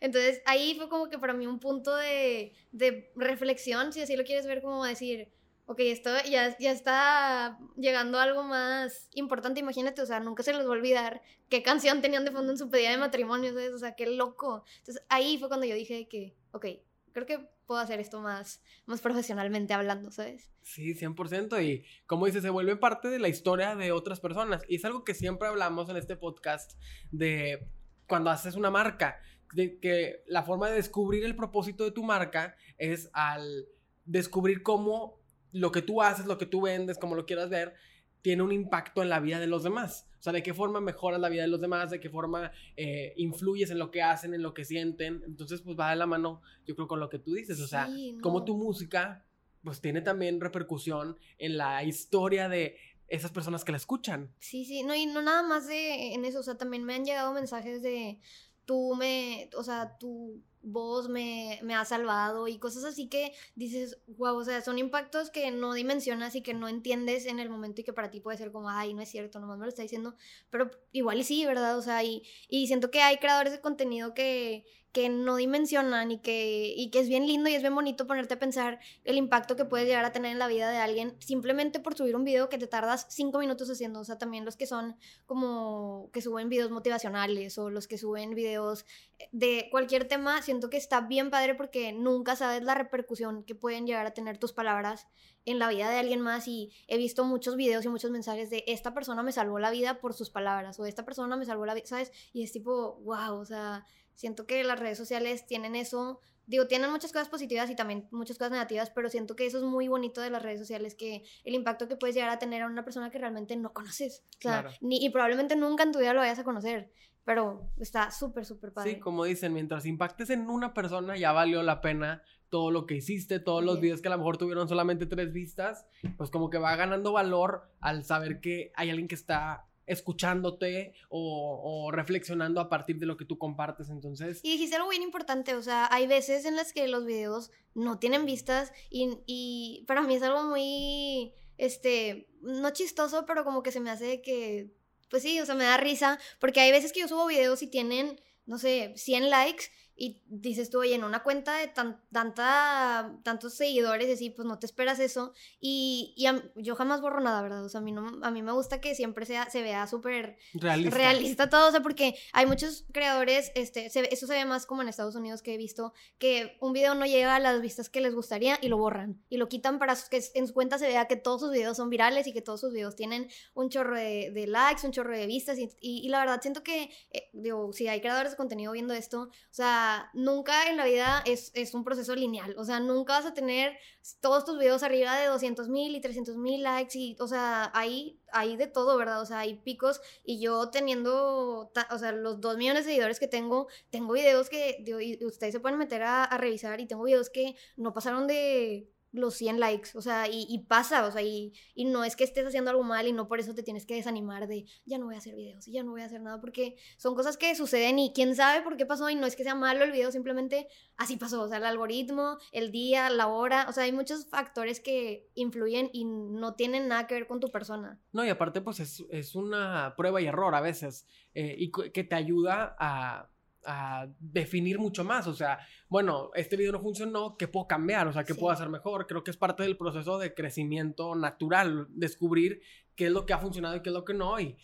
[0.00, 4.24] Entonces ahí fue como que para mí un punto de, de reflexión, si así lo
[4.24, 5.28] quieres ver, como decir,
[5.66, 10.62] ok, esto ya, ya está llegando algo más importante, imagínate, o sea, nunca se les
[10.64, 13.72] va a olvidar qué canción tenían de fondo en su pedida de matrimonio, ¿sabes?
[13.72, 14.64] O sea, qué loco.
[14.78, 16.66] Entonces ahí fue cuando yo dije que, ok,
[17.12, 20.50] creo que puedo hacer esto más, más profesionalmente hablando, ¿sabes?
[20.62, 21.62] Sí, 100%.
[21.62, 24.62] Y como dices, se vuelve parte de la historia de otras personas.
[24.68, 26.80] Y es algo que siempre hablamos en este podcast
[27.12, 27.68] de
[28.08, 29.20] cuando haces una marca,
[29.52, 33.68] de que la forma de descubrir el propósito de tu marca es al
[34.06, 35.20] descubrir cómo
[35.52, 37.74] lo que tú haces, lo que tú vendes, como lo quieras ver,
[38.22, 40.06] tiene un impacto en la vida de los demás.
[40.18, 43.14] O sea, de qué forma mejoras la vida de los demás, de qué forma eh,
[43.16, 45.22] influyes en lo que hacen, en lo que sienten.
[45.26, 47.60] Entonces, pues va de la mano, yo creo, con lo que tú dices.
[47.60, 47.88] O sea,
[48.20, 49.24] como tu música,
[49.62, 52.76] pues tiene también repercusión en la historia de
[53.06, 54.32] esas personas que la escuchan.
[54.38, 57.04] Sí, sí, no, y no nada más de en eso, o sea, también me han
[57.04, 58.18] llegado mensajes de
[58.64, 63.98] tú me, o sea, tú voz me, me, ha salvado y cosas así que dices,
[64.06, 67.80] wow, o sea, son impactos que no dimensionas y que no entiendes en el momento
[67.80, 69.82] y que para ti puede ser como, ay, no es cierto, nomás me lo está
[69.82, 70.14] diciendo,
[70.50, 71.78] pero igual y sí, ¿verdad?
[71.78, 76.18] O sea, y, y siento que hay creadores de contenido que, que no dimensionan y
[76.18, 79.54] que, y que es bien lindo y es bien bonito ponerte a pensar el impacto
[79.54, 82.48] que puedes llegar a tener en la vida de alguien simplemente por subir un video
[82.48, 84.00] que te tardas cinco minutos haciendo.
[84.00, 88.34] O sea, también los que son como que suben videos motivacionales o los que suben
[88.34, 88.86] videos
[89.32, 93.86] de cualquier tema, siento que está bien padre porque nunca sabes la repercusión que pueden
[93.86, 95.06] llegar a tener tus palabras
[95.44, 98.64] en la vida de alguien más y he visto muchos videos y muchos mensajes de
[98.66, 101.74] esta persona me salvó la vida por sus palabras o esta persona me salvó la
[101.74, 102.12] vida, ¿sabes?
[102.32, 103.84] Y es tipo, wow, o sea,
[104.18, 108.36] Siento que las redes sociales tienen eso, digo, tienen muchas cosas positivas y también muchas
[108.36, 111.54] cosas negativas, pero siento que eso es muy bonito de las redes sociales, que el
[111.54, 114.24] impacto que puedes llegar a tener a una persona que realmente no conoces.
[114.38, 116.90] O sea, ni, y probablemente nunca en tu vida lo vayas a conocer,
[117.28, 118.94] pero está súper, súper padre.
[118.94, 122.94] Sí, como dicen, mientras impactes en una persona, ya valió la pena todo lo que
[122.94, 125.84] hiciste, todos los videos que a lo mejor tuvieron solamente tres vistas,
[126.16, 131.90] pues como que va ganando valor al saber que hay alguien que está escuchándote o,
[131.92, 133.90] reflexionando a partir de lo que tú compartes.
[133.90, 134.40] Entonces.
[134.42, 137.98] Y dijiste algo bien importante, o sea, hay veces en las que los videos no
[137.98, 143.70] tienen vistas y, y para mí es algo muy, este, no chistoso, pero como que
[143.70, 144.77] se me hace que,
[145.08, 147.66] pues sí, o sea, me da risa, porque hay veces que yo subo videos y
[147.66, 149.66] tienen, no sé, 100 likes
[150.00, 154.58] y dices tú, oye, en una cuenta de tan, tanta, tantos seguidores, así, pues no
[154.60, 155.32] te esperas eso.
[155.60, 157.64] Y, y yo jamás borro nada, ¿verdad?
[157.64, 160.38] O sea, a mí, no, a mí me gusta que siempre sea, se vea súper
[160.54, 160.96] realista.
[160.96, 161.50] realista.
[161.50, 165.16] todo, o sea, porque hay muchos creadores, este, eso se ve más como en Estados
[165.16, 168.56] Unidos que he visto, que un video no llega a las vistas que les gustaría
[168.62, 169.20] y lo borran.
[169.28, 171.90] Y lo quitan para que en su cuenta se vea que todos sus videos son
[171.90, 175.58] virales y que todos sus videos tienen un chorro de, likes, un chorro de vistas.
[175.58, 179.22] Y, y, la verdad, siento que, eh, digo, si hay creadores de contenido viendo esto,
[179.22, 182.54] o sea, nunca en la vida es, un proceso lineal.
[182.58, 183.76] O sea, nunca vas a tener
[184.20, 186.98] todos tus videos arriba de 200 mil y 300 mil likes.
[186.98, 189.20] Y, o sea, hay, hay de todo, ¿verdad?
[189.20, 190.00] O sea, hay picos.
[190.24, 194.84] Y yo teniendo, o sea, los 2 millones de seguidores que tengo, tengo videos que
[195.22, 199.60] ustedes se pueden meter a revisar y tengo videos que no pasaron de los 100
[199.60, 202.82] likes, o sea, y, pasa, o sea, y, y, no es que estés haciendo algo
[202.82, 205.34] mal y no por eso te tienes que desanimar de ya no voy a hacer
[205.34, 208.62] videos ya no voy a hacer nada, porque son cosas que suceden y quién sabe
[208.62, 211.48] por qué pasó y no es que sea malo el video, simplemente así pasó, o
[211.48, 216.04] sea, el algoritmo, el día, la hora, o sea, hay muchos factores que influyen y
[216.04, 218.00] no tienen nada que ver con tu persona.
[218.12, 222.04] No, y aparte pues es, es una prueba y error a veces, eh, y que
[222.04, 223.30] te ayuda a
[223.64, 225.26] a definir mucho más.
[225.26, 228.08] O sea, bueno, este video no funcionó, ¿qué puedo cambiar?
[228.08, 229.06] O sea, ¿qué puedo hacer mejor?
[229.06, 232.62] Creo que es parte del proceso de crecimiento natural, descubrir
[232.94, 234.56] qué es lo que ha funcionado y qué es lo que no, y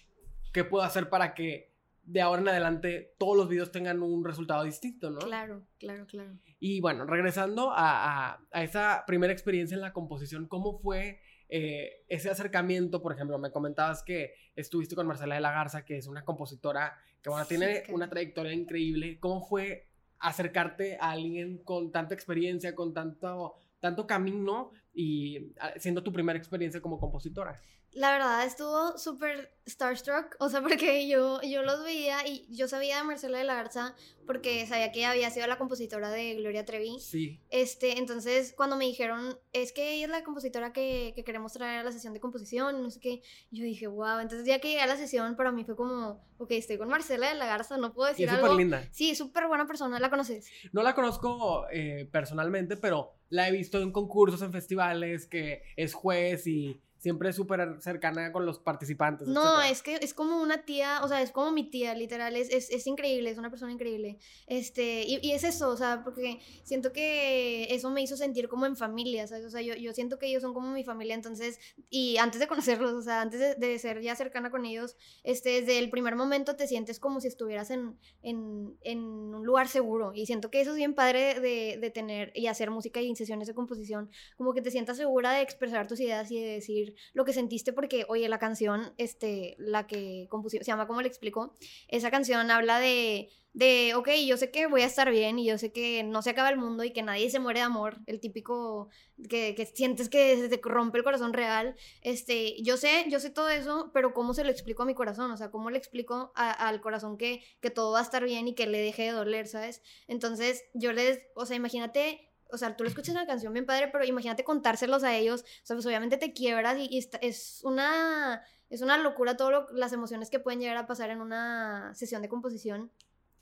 [0.53, 4.65] qué puedo hacer para que de ahora en adelante todos los videos tengan un resultado
[4.65, 5.21] distinto, ¿no?
[5.21, 6.39] Claro, claro, claro.
[6.61, 11.21] Y bueno, regresando a, a, esa primera experiencia en la composición, ¿cómo fue
[11.57, 13.01] eh, ese acercamiento?
[13.01, 16.99] Por ejemplo, me comentabas que estuviste con Marcela de la Garza, que es una compositora
[17.23, 19.21] que bueno, tiene una trayectoria increíble.
[19.21, 19.87] ¿Cómo fue
[20.19, 26.37] acercarte a alguien con tanta experiencia, con tanto, tanto camino y ah, siendo tu primera
[26.37, 27.61] experiencia como compositora?
[27.95, 32.99] La verdad estuvo súper starstruck, o sea, porque yo, yo los veía y yo sabía
[32.99, 33.95] de Marcela de la Garza
[34.27, 36.99] porque sabía que ella había sido la compositora de Gloria Trevi.
[36.99, 37.41] Sí.
[37.51, 41.81] Este, entonces cuando me dijeron, es que ella es la compositora que, que queremos traer
[41.81, 44.81] a la sesión de composición, no sé qué, yo dije, wow, entonces ya que llegué
[44.81, 47.93] a la sesión para mí fue como, ok, estoy con Marcela de la Garza, no
[47.93, 48.89] puedo decir y es súper linda.
[48.91, 50.49] Sí, súper buena persona, ¿la conoces?
[50.73, 55.95] No la conozco eh, personalmente, pero la he visto en concursos, en festivales, que es
[55.95, 59.29] juez y siempre súper cercana con los participantes.
[59.29, 62.49] No, es que es como una tía, o sea, es como mi tía, literal, es,
[62.49, 64.17] es, es increíble, es una persona increíble.
[64.47, 68.65] Este, y, y, es eso, o sea, porque siento que eso me hizo sentir como
[68.65, 69.45] en familia, ¿sabes?
[69.45, 71.59] O sea, yo, yo siento que ellos son como mi familia, entonces,
[71.91, 75.61] y antes de conocerlos, o sea, antes de, de ser ya cercana con ellos, este,
[75.61, 80.13] desde el primer momento te sientes como si estuvieras en, en, en un lugar seguro.
[80.15, 83.47] Y siento que eso es bien padre de, de tener y hacer música y sesiones
[83.47, 87.25] de composición, como que te sientas segura de expresar tus ideas y de decir lo
[87.25, 91.55] que sentiste porque, oye, la canción, este, la que compuso, se llama como le explico,
[91.89, 95.59] esa canción habla de, de, ok, yo sé que voy a estar bien y yo
[95.59, 98.21] sé que no se acaba el mundo y que nadie se muere de amor, el
[98.21, 98.89] típico
[99.29, 103.31] que, que sientes que se te rompe el corazón real, este, yo sé, yo sé
[103.31, 105.31] todo eso, pero ¿cómo se lo explico a mi corazón?
[105.31, 108.55] O sea, ¿cómo le explico al corazón que, que todo va a estar bien y
[108.55, 109.83] que le deje de doler, ¿sabes?
[110.09, 113.89] Entonces, yo les, o sea, imagínate o sea, tú lo escuchas la canción bien padre,
[113.93, 118.81] pero imagínate contárselos a ellos, o sea, pues obviamente te quiebras y, es una es
[118.83, 122.91] una locura todas las emociones que pueden llegar a pasar en una sesión de composición.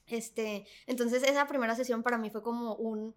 [0.07, 3.15] Este, entonces esa primera sesión para mí fue como un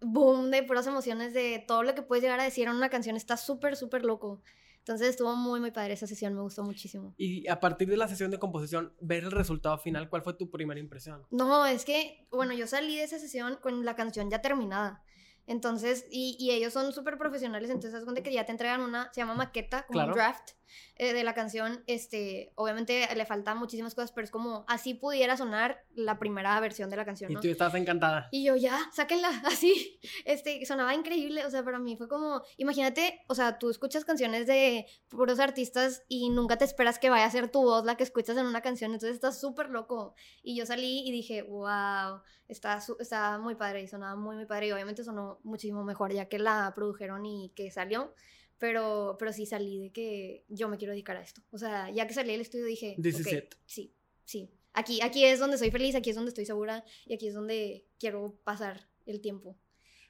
[0.00, 3.16] boom de puras emociones de todo lo que puedes llegar a decir en una canción,
[3.16, 4.42] está súper, súper loco.
[4.78, 7.12] Entonces estuvo muy, muy padre esa sesión, me gustó muchísimo.
[7.16, 10.48] Y a partir de la sesión de composición, ver el resultado final, ¿cuál fue tu
[10.48, 11.26] primera impresión?
[11.32, 15.02] No, es que, bueno, yo salí de esa sesión con la canción ya terminada.
[15.46, 19.10] Entonces, y, y ellos son súper profesionales, entonces es cuenta que ya te entregan una,
[19.12, 20.50] se llama maqueta, como un draft
[20.96, 21.82] eh, de la canción.
[21.86, 26.90] Este, obviamente le faltan muchísimas cosas, pero es como así pudiera sonar la primera versión
[26.90, 27.32] de la canción.
[27.32, 27.38] ¿no?
[27.38, 28.28] Y tú estabas encantada.
[28.30, 30.00] Y yo, ya, sáquenla, así.
[30.24, 34.46] Este, sonaba increíble, o sea, para mí fue como, imagínate, o sea, tú escuchas canciones
[34.46, 38.04] de puros artistas y nunca te esperas que vaya a ser tu voz la que
[38.04, 40.14] escuchas en una canción, entonces estás súper loco.
[40.42, 44.68] Y yo salí y dije, wow, está, está muy padre y sonaba muy, muy padre
[44.68, 48.14] y obviamente sonó muchísimo mejor ya que la produjeron y que salió.
[48.58, 51.42] Pero, pero sí salí de que yo me quiero dedicar a esto.
[51.50, 54.50] O sea, ya que salí del estudio dije, okay, sí, sí.
[54.72, 57.86] Aquí, aquí es donde soy feliz, aquí es donde estoy segura y aquí es donde
[57.98, 59.58] quiero pasar el tiempo.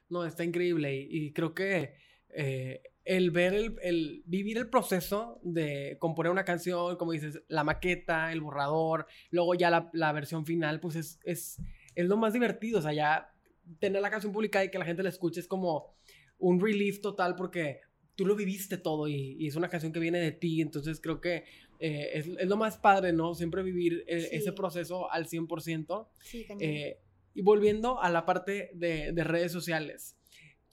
[0.09, 1.95] No, está increíble y, creo que
[2.31, 7.65] eh, el ver, el, el, vivir el proceso de componer una canción, como dices, la
[7.65, 11.59] maqueta, el borrador, luego ya la, la versión final, pues es, es,
[11.95, 12.81] es lo más divertido.
[12.81, 13.33] O sea, ya
[13.79, 15.95] tener la canción publicada y que la gente la escuche es como
[16.39, 17.81] un relief total porque
[18.17, 21.45] tú lo viviste todo y, es una canción que viene de ti, entonces creo que
[21.79, 23.35] eh, es, es, lo más padre, ¿no?
[23.35, 26.09] Siempre vivir eh, ese proceso al 100%.
[26.23, 26.99] Sí, eh,
[27.35, 30.17] y volviendo a la parte de, de, redes sociales,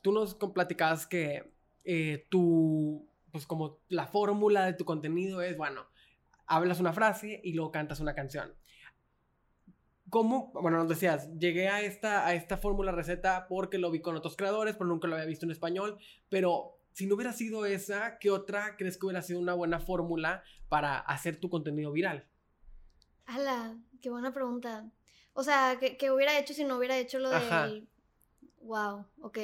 [0.02, 1.52] tú nos platicabas que
[2.30, 5.86] tú, pues como la fórmula de tu contenido es, bueno,
[6.46, 8.54] hablas una frase y luego cantas una canción.
[10.10, 10.52] ¿Cómo?
[10.54, 14.38] Bueno, nos decías, llegué a esta, a esta fórmula receta porque lo vi con otros
[14.38, 15.98] creadores, pero nunca lo había visto en español.
[16.30, 20.44] Pero si no hubiera sido esa, ¿qué otra crees que hubiera sido una buena fórmula
[20.70, 22.28] para hacer tu contenido viral?
[23.26, 23.78] ¡Hala!
[24.02, 24.90] Qué buena pregunta.
[25.34, 27.88] O sea, ¿qué, hubiera hecho si no hubiera hecho lo del...
[28.62, 29.40] Wow, ok.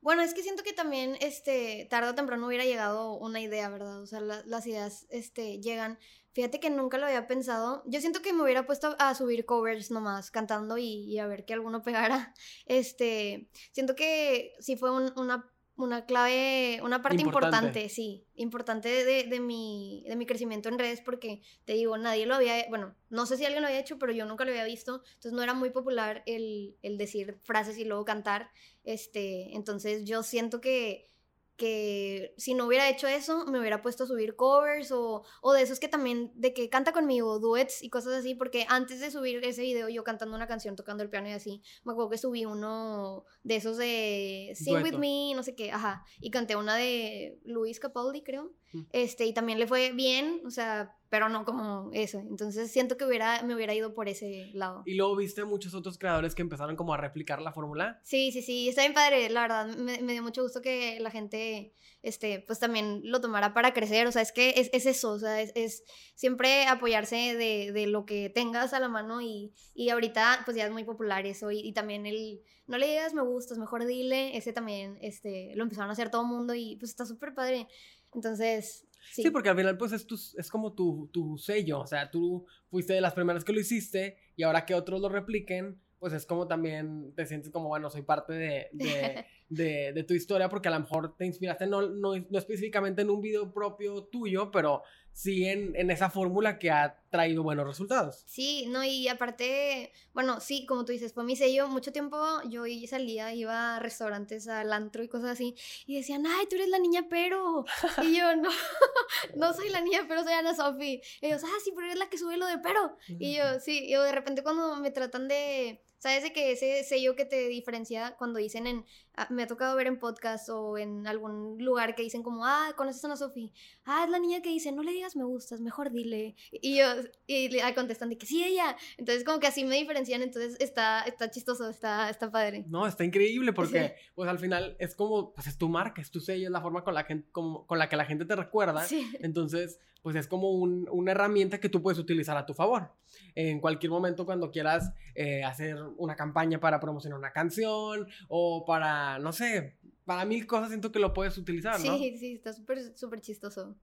[0.00, 4.00] Bueno, es que siento que también, este, tarde o temprano hubiera llegado una idea, ¿verdad?
[4.00, 5.98] O sea, las ideas, este, llegan.
[6.32, 7.82] Fíjate que nunca lo había pensado.
[7.86, 11.52] Yo siento que me hubiera puesto a subir covers nomás, cantando y, a ver que
[11.54, 12.34] alguno pegara.
[12.66, 19.40] Este, siento que sí fue una una clave, una parte importante, sí, importante de, de,
[19.40, 23.36] mi, de mi crecimiento en redes porque, te digo, nadie lo había, bueno, no sé
[23.36, 25.70] si alguien lo había hecho, pero yo nunca lo había visto, entonces no era muy
[25.70, 28.50] popular el, el decir frases y luego cantar,
[28.84, 31.11] este, entonces yo siento que
[31.56, 35.62] que si no hubiera hecho eso, me hubiera puesto a subir covers o, o, de
[35.62, 39.44] esos que también, de que canta conmigo, duets y cosas así, porque antes de subir
[39.44, 42.44] ese video yo cantando una canción, tocando el piano y así, me acuerdo que subí
[42.44, 47.38] uno de esos de Sing With Me, no sé qué, ajá, y canté una de
[47.44, 48.52] Luis Capaldi, creo,
[48.92, 52.20] este, y también le fue bien, o sea, pero no como eso.
[52.20, 54.82] Entonces siento que hubiera, me hubiera ido por ese lado.
[54.86, 58.00] ¿Y luego viste muchos otros creadores que empezaron como a replicar la fórmula?
[58.02, 61.10] Sí, sí, sí, está bien padre, la verdad, me, me, dio mucho gusto que la
[61.10, 65.12] gente, este, pues también lo tomara para crecer, o sea, es que es, es eso,
[65.12, 69.52] o sea, es, es siempre apoyarse de, de, lo que tengas a la mano y,
[69.74, 73.12] y ahorita pues ya es muy popular eso y, y, también el, no le digas
[73.12, 76.76] me gustas, mejor dile, ese también, este, lo empezaron a hacer todo el mundo y
[76.76, 77.68] pues está súper padre.
[78.14, 79.30] Entonces, Sí.
[79.30, 82.92] porque al final pues es, tu, es como tu, tu, sello, o sea, tú fuiste
[82.92, 86.46] de las primeras que lo hiciste y ahora que otros lo repliquen, pues es como
[86.48, 90.72] también te sientes como, bueno, soy parte de, de, de, de tu historia porque a
[90.72, 95.44] lo mejor te inspiraste no, no, no específicamente en un video propio tuyo, pero sí
[95.46, 98.24] en, esa fórmula que ha traído buenos resultados.
[98.26, 102.64] Sí, no, y aparte, bueno, sí, como tú dices, fue mi sello, mucho tiempo yo
[102.88, 105.54] salía, iba a restaurantes, al antro y cosas así,
[105.86, 107.64] y decían, ay, tú eres la niña pero,
[108.02, 108.48] y yo, no,
[109.36, 112.08] no soy la niña pero, soy Ana Sofi, y ellos, ah, sí, pero eres la
[112.08, 115.82] que sube lo de pero, y yo, sí, yo de repente cuando me tratan de
[116.02, 118.84] ¿Sabes de que ese sello que te diferencia cuando dicen en,
[119.14, 122.72] ah, me ha tocado ver en podcast o en algún lugar que dicen como, ah,
[122.76, 123.52] conoces a Ana Sofi,
[123.84, 126.34] ah, es la niña que dice, no le digas me gustas, mejor dile.
[126.50, 126.86] Y yo,
[127.28, 128.76] y le contestan de que sí, ella.
[128.96, 132.64] Entonces como que así me diferencian, entonces está, está chistoso, está, está padre.
[132.66, 136.18] No, está increíble porque pues al final es como, pues es tu marca, es tu
[136.18, 138.84] sello, es la forma con la, gente, con, con la que la gente te recuerda.
[138.86, 139.08] Sí.
[139.20, 142.92] Entonces pues es como un, una herramienta que tú puedes utilizar a tu favor.
[143.34, 149.18] En cualquier momento cuando quieras eh, hacer una campaña para promocionar una canción o para,
[149.20, 151.96] no sé, para mil cosas siento que lo puedes utilizar, ¿no?
[151.96, 153.76] Sí, sí, está súper, súper chistoso.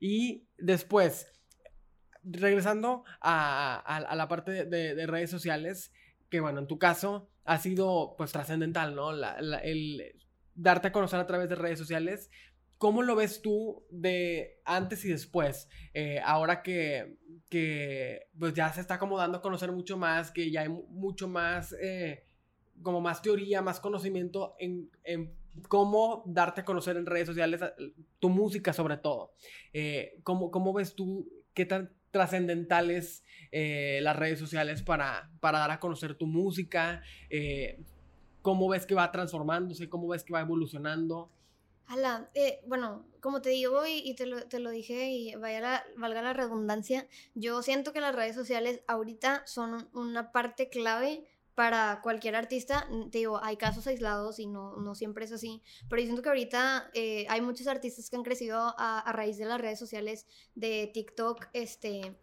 [0.00, 1.30] Y después,
[2.22, 5.92] regresando a, a, la parte de, de, redes sociales,
[6.30, 9.12] que bueno, en tu caso ha sido pues trascendental, ¿no?
[9.12, 10.14] La, la, el
[10.54, 12.30] darte a conocer a través de redes sociales,
[12.80, 15.68] ¿Cómo lo ves tú de antes y después?
[15.92, 17.18] Eh, ahora que,
[17.50, 21.28] que, pues ya se está como dando a conocer mucho más, que ya hay mucho
[21.28, 22.24] más, eh,
[22.80, 25.30] como más teoría, más conocimiento en, en,
[25.68, 27.60] cómo darte a conocer en redes sociales
[28.18, 29.34] tu música sobre todo.
[29.74, 35.80] Eh, ¿cómo, ¿cómo, ves tú qué tan trascendentales las redes sociales para, para dar a
[35.80, 37.02] conocer tu música?
[38.40, 39.90] ¿Cómo ves que va transformándose?
[39.90, 41.30] ¿Cómo ves que va evolucionando?
[42.34, 46.22] Eh, bueno, como te digo y, te, lo, te, lo, dije y vaya la, valga
[46.22, 51.24] la redundancia, yo siento que las redes sociales ahorita son una parte clave
[51.54, 52.88] para cualquier artista.
[53.10, 56.28] Te digo, hay casos aislados y no, no siempre es así, pero yo siento que
[56.28, 60.26] ahorita eh, hay muchos artistas que han crecido a, a, raíz de las redes sociales,
[60.54, 62.16] de TikTok, este...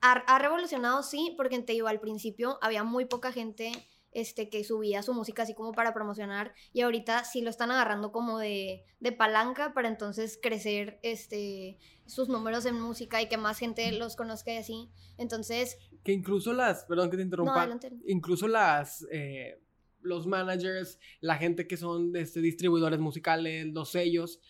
[0.00, 3.72] Ha, ha revolucionado, sí, porque te digo, al principio había muy poca gente
[4.20, 8.12] este, que subía su música así como para promocionar y ahorita sí lo están agarrando
[8.12, 13.58] como de, de palanca para entonces crecer este, sus números en música y que más
[13.58, 14.90] gente los conozca y así.
[15.16, 15.78] Entonces...
[16.04, 19.06] Que incluso las, perdón que te interrumpa, no, incluso las...
[19.10, 19.60] Eh,
[20.00, 24.40] los managers, la gente que son este, distribuidores musicales, los sellos,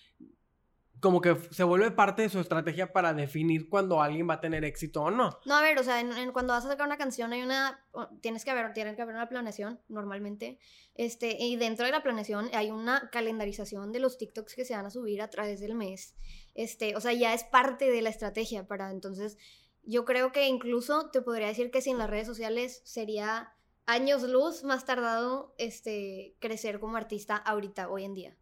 [1.00, 4.64] como que se vuelve parte de su estrategia para definir cuando alguien va a tener
[4.64, 5.38] éxito o no.
[5.44, 7.84] No, a ver, o sea, en, cuando vas a sacar una canción hay una,
[8.20, 10.58] tienes que haber, que haber una planeación normalmente,
[10.94, 14.87] este, y dentro de la planeación hay una calendarización de los TikToks que se van
[14.87, 16.14] a subir a través del mes,
[16.54, 19.38] este, o sea, ya es parte de la estrategia para entonces,
[19.84, 23.54] yo creo que incluso te podría decir que sin las redes sociales sería
[23.87, 28.37] años luz más tardado, este, crecer como artista ahorita, hoy en día.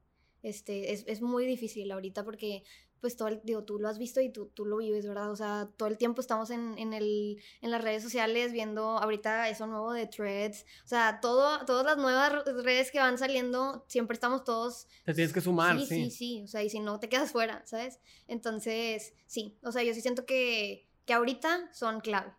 [0.46, 2.62] Este, es, es muy difícil ahorita porque
[3.00, 5.32] pues todo el, digo, tú lo has visto y tú, tú lo vives, ¿verdad?
[5.32, 9.48] O sea, todo el tiempo estamos en, en, el, en las redes sociales viendo ahorita
[9.48, 14.14] eso nuevo de threads, o sea, todo, todas las nuevas redes que van saliendo, siempre
[14.14, 14.86] estamos todos...
[15.04, 15.86] Te tienes que sumar, sí.
[15.86, 17.98] Sí, sí, sí, o sea, y si no, te quedas fuera, ¿sabes?
[18.28, 22.32] Entonces, sí, o sea, yo sí siento que, que ahorita son clave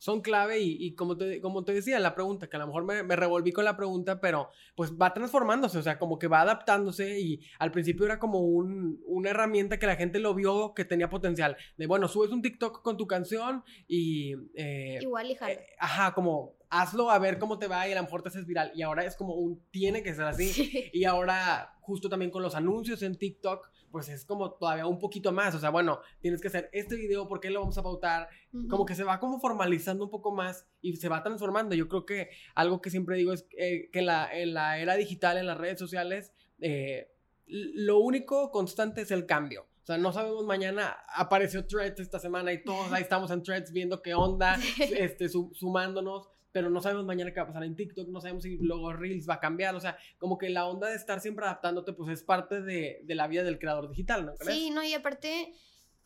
[0.00, 3.02] son clave y, como, te, como te decía la pregunta, que a lo mejor me,
[3.02, 7.20] me, revolví con la pregunta, pero pues va transformándose, o sea, como que va adaptándose
[7.20, 11.10] y al principio era como un, una herramienta que la gente lo vio que tenía
[11.10, 14.32] potencial, de bueno, subes un TikTok con tu canción y...
[14.54, 18.04] Eh, Igual y eh, ajá, como hazlo a ver cómo te va y a lo
[18.04, 18.72] mejor te haces viral.
[18.74, 20.90] Y ahora es como un tiene que ser así.
[20.92, 25.32] Y ahora, justo también con los anuncios en TikTok, pues es como todavía un poquito
[25.32, 25.54] más.
[25.54, 28.28] O sea, bueno, tienes que hacer este video, ¿por qué lo vamos a pautar?
[28.68, 31.74] Como que se va como formalizando un poco más y se va transformando.
[31.74, 34.94] Yo creo que algo que siempre digo es eh, que en la, en la, era
[34.94, 37.12] digital, en las redes sociales, eh,
[37.46, 39.66] lo único constante es el cambio.
[39.82, 43.72] O sea, no sabemos mañana, apareció Threads esta semana y todos ahí estamos en Threads
[43.72, 48.08] viendo qué onda, este, sumándonos pero no sabemos mañana qué va a pasar en TikTok,
[48.08, 50.96] no sabemos si luego Reels va a cambiar, o sea, como que la onda de
[50.96, 54.56] estar siempre adaptándote, pues es parte de, de la vida del creador digital, ¿no crees?
[54.58, 55.52] Sí, no, y aparte,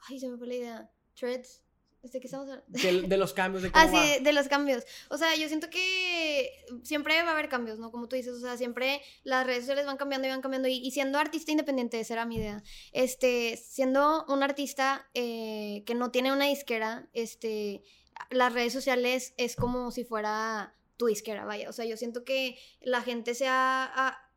[0.08, 0.90] ay, se me fue la idea.
[1.18, 1.60] Threads.
[2.02, 2.66] ¿De qué estamos hablando?
[2.68, 4.02] De, de los cambios, de cómo Ah, sí, va.
[4.02, 4.84] de, de los cambios.
[5.08, 6.50] O sea, yo siento que
[6.82, 7.90] siempre va a haber cambios, ¿no?
[7.90, 10.68] Como tú dices, o sea, siempre las redes sociales van cambiando y van cambiando.
[10.68, 12.62] Y, y siendo artista independiente, esa era mi idea.
[12.92, 17.82] Este, siendo un artista eh, que no tiene una disquera, este,
[18.30, 21.68] las redes sociales es como si fuera tu disquera, vaya.
[21.68, 23.84] O sea, yo siento que la gente se ha...
[23.84, 24.30] ha-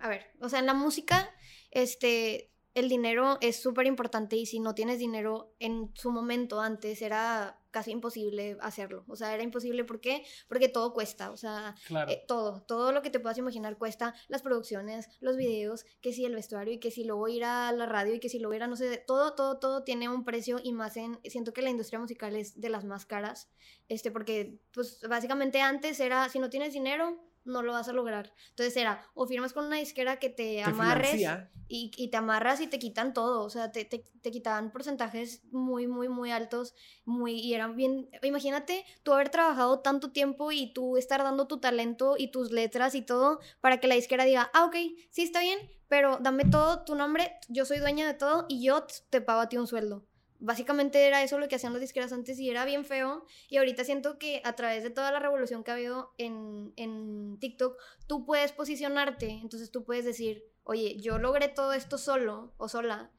[0.00, 1.30] a ver, o sea, en la música,
[1.70, 7.00] este, el dinero es súper importante y si no tienes dinero en su momento antes
[7.02, 9.04] era casi imposible hacerlo.
[9.08, 10.24] O sea, era imposible, ¿por qué?
[10.46, 12.08] Porque todo cuesta, o sea, Claro.
[12.12, 16.24] eh, todo, todo lo que te puedas imaginar cuesta, las producciones, los videos, que si
[16.24, 18.62] el vestuario y que si luego ir a la radio y que si luego ir
[18.62, 21.70] a no sé, todo, todo, todo tiene un precio y más en, siento que la
[21.70, 23.50] industria musical es de las más caras,
[23.88, 28.32] este, porque pues básicamente antes era, si no tienes dinero, no lo vas a lograr.
[28.50, 31.20] Entonces era, o firmas con una disquera que te Te amarres
[31.68, 35.44] y, y te amarras y te quitan todo, o sea, te, te, te quitaban porcentajes
[35.50, 36.74] muy, muy, muy altos,
[37.04, 41.58] muy, y eran bien, imagínate tú haber trabajado tanto tiempo y tú estar dando tu
[41.60, 44.76] talento y tus letras y todo para que la disquera diga, ah, ok,
[45.10, 48.86] sí está bien, pero dame todo tu nombre, yo soy dueña de todo y yo
[49.10, 50.06] te pago a ti un sueldo.
[50.40, 53.24] Básicamente era eso lo que hacían las disqueras antes y era bien feo.
[53.48, 57.38] Y ahorita siento que a través de toda la revolución que ha habido en, en
[57.40, 59.30] TikTok, tú puedes posicionarte.
[59.30, 63.10] Entonces tú puedes decir, oye, yo logré todo esto solo o sola,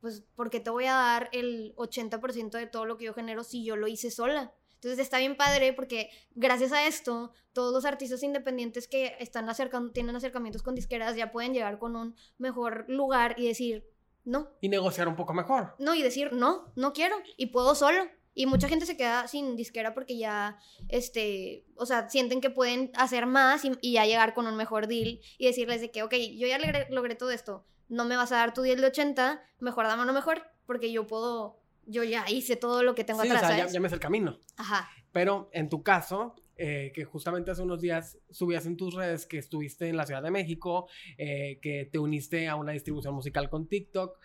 [0.00, 3.64] pues porque te voy a dar el 80% de todo lo que yo genero si
[3.64, 4.54] yo lo hice sola.
[4.74, 9.92] Entonces está bien padre porque gracias a esto, todos los artistas independientes que están acercando,
[9.92, 13.84] tienen acercamientos con disqueras ya pueden llegar con un mejor lugar y decir,
[14.26, 15.74] no, Y negociar un poco mejor.
[15.78, 18.02] no, y decir, no, no quiero, y puedo solo.
[18.34, 20.58] Y mucha gente se queda sin disquera porque ya,
[20.88, 24.88] este, o sea, sienten que pueden hacer más y, y ya llegar con un mejor
[24.88, 28.32] deal y decirles de que, ok, yo ya logré, logré todo esto, no me vas
[28.32, 32.26] a dar tu deal de 80, mejor dame uno mejor, porque yo puedo, yo ya
[32.28, 33.72] hice todo lo que tengo sí, atrás, o sea, ya, ¿sabes?
[33.72, 34.38] ya me sé el camino.
[34.58, 39.26] Ajá, Pero en tu caso, eh, que justamente hace unos días subías en tus redes
[39.26, 40.88] que estuviste en la Ciudad de México,
[41.18, 44.18] eh, que te uniste a una distribución musical con TikTok.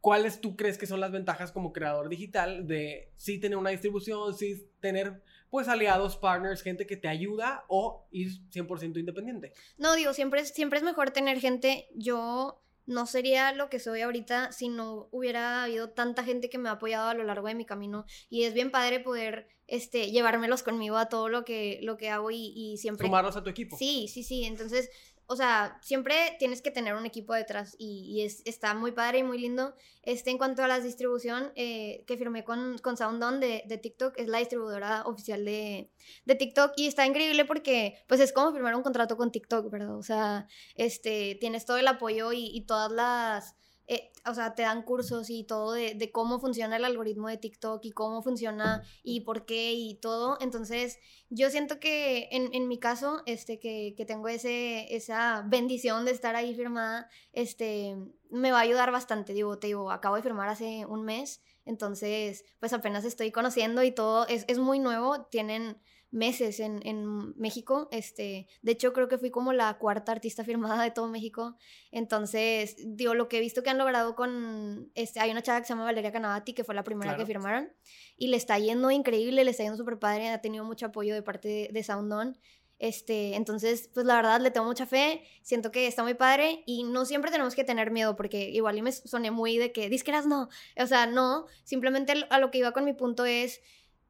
[0.00, 4.34] ¿Cuáles tú crees que son las ventajas como creador digital de sí tener una distribución,
[4.34, 9.52] sí tener pues aliados, partners, gente que te ayuda o ir 100% independiente?
[9.78, 11.88] No, digo, siempre es, siempre es mejor tener gente.
[11.94, 16.68] Yo no sería lo que soy ahorita si no hubiera habido tanta gente que me
[16.68, 18.06] ha apoyado a lo largo de mi camino.
[18.30, 22.30] Y es bien padre poder este, llevármelos conmigo a todo lo que, lo que hago
[22.30, 23.06] y, y siempre...
[23.06, 23.76] Sumarlos a tu equipo.
[23.76, 24.44] Sí, sí, sí.
[24.44, 24.90] Entonces,
[25.28, 29.22] o sea, siempre tienes que tener un equipo detrás y, es, está muy padre y
[29.22, 29.74] muy lindo.
[30.02, 34.14] Este, en cuanto a la distribución eh, que firmé con, con SoundOn de, de TikTok,
[34.18, 35.90] es la distribuidora oficial de,
[36.24, 39.96] de TikTok y está increíble porque, pues, es como firmar un contrato con TikTok, ¿verdad?
[39.96, 40.46] O sea,
[40.76, 43.56] este, tienes todo el apoyo y todas las...
[43.88, 47.36] eh, o sea, te dan cursos y todo de, de cómo funciona el algoritmo de
[47.36, 50.38] TikTok y cómo funciona y por qué y todo.
[50.40, 50.98] Entonces,
[51.30, 56.10] yo siento que en, en mi caso, este, que, que tengo ese, esa bendición de
[56.10, 57.96] estar ahí firmada, este,
[58.30, 59.32] me va a ayudar bastante.
[59.32, 63.90] Digo, te digo, acabo de firmar hace un mes, entonces, pues apenas estoy conociendo y
[63.92, 65.80] todo, es, es muy nuevo, tienen
[66.10, 70.82] meses en, en México, este, de hecho creo que fui como la cuarta artista firmada
[70.82, 71.56] de todo México,
[71.90, 75.66] entonces, digo, lo que he visto que han logrado con, este, hay una chava que
[75.66, 77.22] se llama Valeria Canavati, que fue la primera Claro.
[77.22, 77.72] que firmaron,
[78.16, 81.22] y le está yendo increíble, le está yendo súper padre, ha tenido mucho apoyo de
[81.22, 82.38] parte de, de SoundOn.
[82.78, 86.84] Este, entonces, pues la verdad le tengo mucha fe, siento que está muy padre y
[86.84, 90.26] no siempre tenemos que tener miedo porque igual y me soné muy de que disqueras
[90.26, 93.62] no, o sea, no, simplemente a lo que iba con mi punto es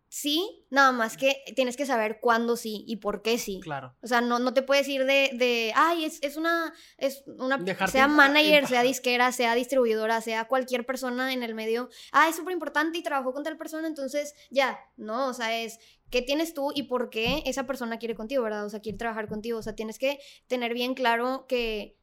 [0.09, 3.61] sí, nada más que tienes que saber cuándo sí y por qué sí.
[3.63, 3.95] Claro.
[4.03, 7.59] O sea, no, no te puedes ir de, de ay, es, es una, es una,
[7.59, 12.29] Dejarte sea en- manager, sea disquera, sea distribuidora, sea cualquier persona en el medio, ah,
[12.29, 15.79] es súper importante y trabajó con tal persona, entonces ya, no, o sea, es
[16.11, 18.65] qué tienes tú y por qué esa persona quiere contigo, ¿verdad?
[18.65, 21.99] O sea, quiere trabajar contigo, o sea, tienes que tener bien claro que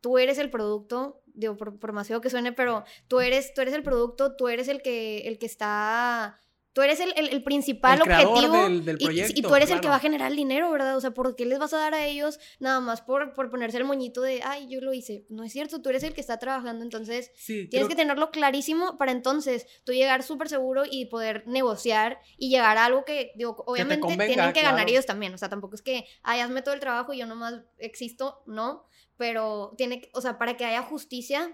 [0.00, 3.60] tú eres el producto, digo, por, por más feo que suene, pero tú eres, tú
[3.60, 6.40] eres el producto, tú eres el que, el que está...
[6.72, 9.70] Tú eres el, el- el principal El objetivo del- del y- y, proyecto, tú eres
[9.70, 9.90] el que claro.
[9.92, 10.96] va a generar el dinero, ¿verdad?
[10.96, 13.76] O sea, ¿por qué les vas a dar a ellos nada más por, por ponerse
[13.78, 15.26] el moñito de, ay, yo lo hice?
[15.30, 18.30] No es cierto, tú eres el que está trabajando, entonces Sí, Tienes creo que tenerlo
[18.30, 23.32] clarísimo para entonces tú llegar súper seguro y poder negociar y llegar a algo que,
[23.34, 24.90] digo, obviamente convenga, tienen que ganar claro.
[24.92, 25.34] ellos también.
[25.34, 28.86] O sea, tampoco es que, ay, hazme todo el trabajo y yo nomás existo, no.
[29.16, 31.52] Pero tiene que, o sea, para que haya justicia,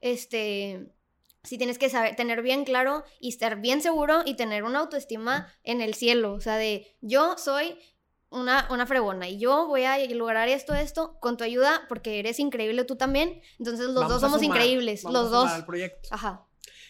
[0.00, 0.88] este,
[1.46, 5.48] sí tienes que saber, tener bien claro y estar bien seguro y tener una autoestima
[5.62, 6.34] en el cielo.
[6.34, 7.78] O sea, de yo soy
[8.30, 12.38] una, una fregona y yo voy a lograr esto, esto, con tu ayuda, porque eres
[12.38, 13.40] increíble tú también.
[13.58, 15.50] Entonces los dos somos increíbles, los dos.
[15.64, 16.08] proyecto.
[16.10, 16.46] Ajá.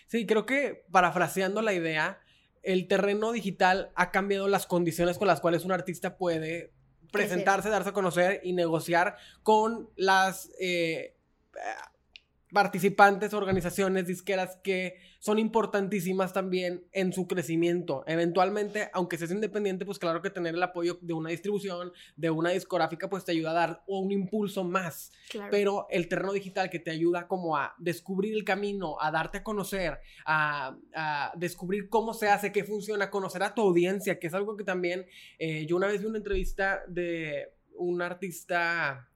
[0.08, 2.20] Sí, creo que parafraseando la idea,
[2.62, 6.72] el terreno digital ha cambiado las condiciones con las cuales un artista puede
[7.12, 11.16] presentarse, darse a conocer y negociar con las eh,
[12.52, 18.04] participantes, organizaciones, disqueras que son importantísimas también en su crecimiento.
[18.06, 22.50] Eventualmente, aunque seas independiente, pues claro que tener el apoyo de una distribución, de una
[22.50, 25.10] discográfica, pues te ayuda a dar un impulso más.
[25.50, 29.42] Pero el terreno digital que te ayuda como a descubrir el camino, a darte a
[29.42, 30.76] conocer, a,
[31.36, 35.06] descubrir cómo se hace, qué funciona, conocer a tu audiencia, que es algo que también
[35.38, 39.08] eh, yo una vez vi una entrevista de un artista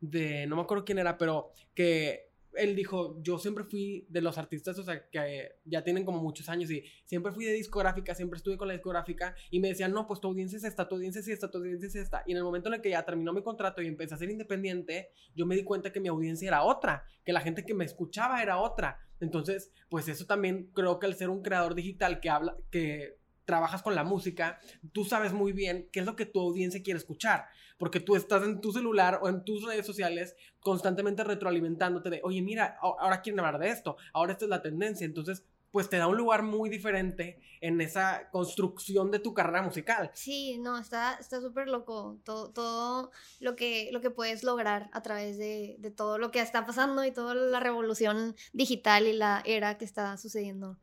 [0.00, 2.23] de, no me acuerdo quién era, pero que
[2.56, 6.48] él dijo, yo siempre fui de los artistas, o sea, que ya tienen como muchos
[6.48, 10.06] años y siempre fui de discográfica, siempre estuve con la discográfica y me decían, no,
[10.06, 12.22] pues tu audiencia es esta, tu audiencia es esta, tu audiencia es esta.
[12.26, 14.30] Y en el momento en el que ya terminó mi contrato y empecé a ser
[14.30, 17.84] independiente, yo me di cuenta que mi audiencia era otra, que la gente que me
[17.84, 18.98] escuchaba era otra.
[19.20, 23.82] Entonces, pues eso también creo que al ser un creador digital que habla, que trabajas
[23.82, 24.58] con la música,
[24.92, 27.46] tú sabes muy bien qué es lo que tu audiencia quiere escuchar,
[27.78, 32.42] porque tú estás en tu celular o en tus redes sociales constantemente retroalimentándote de, oye,
[32.42, 36.06] mira, ahora quieren hablar de esto, ahora esta es la tendencia, entonces pues te da
[36.06, 40.08] un lugar muy diferente en esa construcción de tu carrera musical.
[40.14, 45.36] Sí, no, está súper loco todo, todo lo, que, lo que puedes lograr a través
[45.36, 49.76] de, de todo lo que está pasando y toda la revolución digital y la era
[49.76, 50.78] que está sucediendo.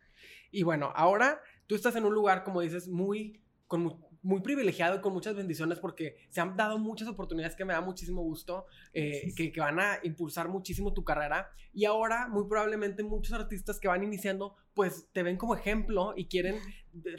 [0.51, 1.41] Y bueno, ahora
[1.71, 5.79] tú estás en un lugar, como dices, muy, con, muy privilegiado y con muchas bendiciones
[5.79, 9.79] porque se han dado muchas oportunidades que me da muchísimo gusto, eh, que, que, van
[9.79, 11.49] a impulsar muchísimo tu carrera.
[11.71, 16.25] Y ahora, muy probablemente, muchos artistas que van iniciando, pues te ven como ejemplo y
[16.25, 16.57] quieren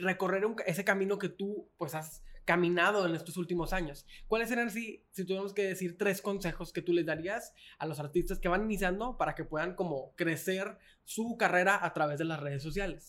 [0.01, 4.05] recorrer ese camino que tú, pues, has caminado en estos últimos años.
[4.29, 8.01] ¿Cuáles serían, si, si tuviéramos que decir, tres consejos que tú les darías a los
[8.01, 12.39] artistas que van iniciando para que puedan como crecer su carrera a través de las
[12.39, 13.09] redes sociales?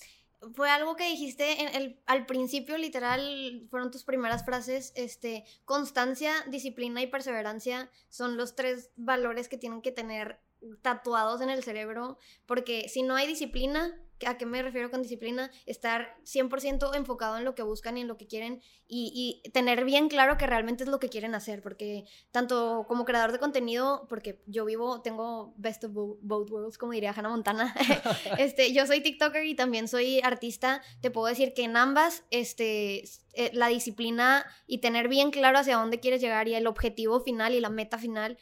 [0.54, 6.34] Fue algo que dijiste en el, al principio, literal, fueron tus primeras frases, este, constancia,
[6.48, 10.40] disciplina y perseverancia son los tres valores que tienen que tener
[10.82, 15.52] tatuados en el cerebro, porque si no hay disciplina, ¿A qué me refiero con disciplina?
[15.66, 20.08] Estar 100% enfocado en lo que buscan y en lo que quieren y, tener bien
[20.08, 24.42] claro que realmente es lo que quieren hacer, porque tanto como creador de contenido, porque
[24.46, 27.74] yo vivo, tengo best of both worlds, como diría Hannah Montana,
[28.38, 33.04] este, yo soy TikToker y también soy artista, te puedo decir que en ambas, este,
[33.34, 37.54] eh, la disciplina y tener bien claro hacia dónde quieres llegar y el objetivo final
[37.54, 38.38] y la meta final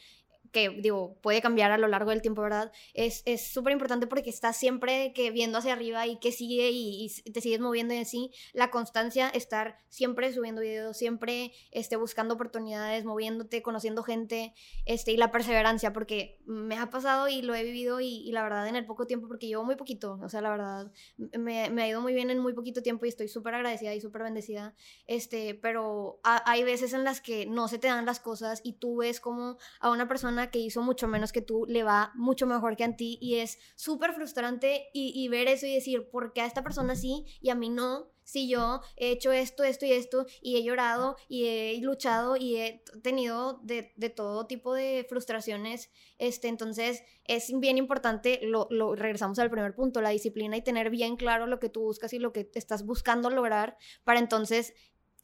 [0.51, 2.71] que digo, puede cambiar a lo largo del tiempo, ¿verdad?
[2.93, 7.41] Es súper importante porque estás siempre que viendo hacia arriba y que sigue y, te
[7.41, 8.31] sigues moviendo y así.
[8.53, 14.53] La constancia, estar siempre subiendo videos, siempre este, buscando oportunidades, moviéndote, conociendo gente,
[14.85, 18.67] este, y la perseverancia, porque me ha pasado y lo he vivido y, la verdad
[18.67, 21.87] en el poco tiempo, porque llevo muy poquito, o sea, la verdad, me, me ha
[21.87, 24.75] ido muy bien en muy poquito tiempo y estoy súper agradecida y súper bendecida,
[25.07, 28.97] este, pero hay veces en las que no se te dan las cosas y tú
[28.97, 32.75] ves como a una persona que hizo mucho menos que tú le va mucho mejor
[32.75, 36.45] que a ti y es súper frustrante y, ver eso y decir, ¿por qué a
[36.45, 38.09] esta persona sí y a mí no?
[38.23, 42.55] Si yo he hecho esto, esto y esto y he llorado y he luchado y
[42.55, 43.83] he tenido de,
[44.15, 50.09] todo tipo de frustraciones, este, entonces es bien importante, lo, regresamos al primer punto, la
[50.09, 53.77] disciplina y tener bien claro lo que tú buscas y lo que estás buscando lograr
[54.03, 54.73] para entonces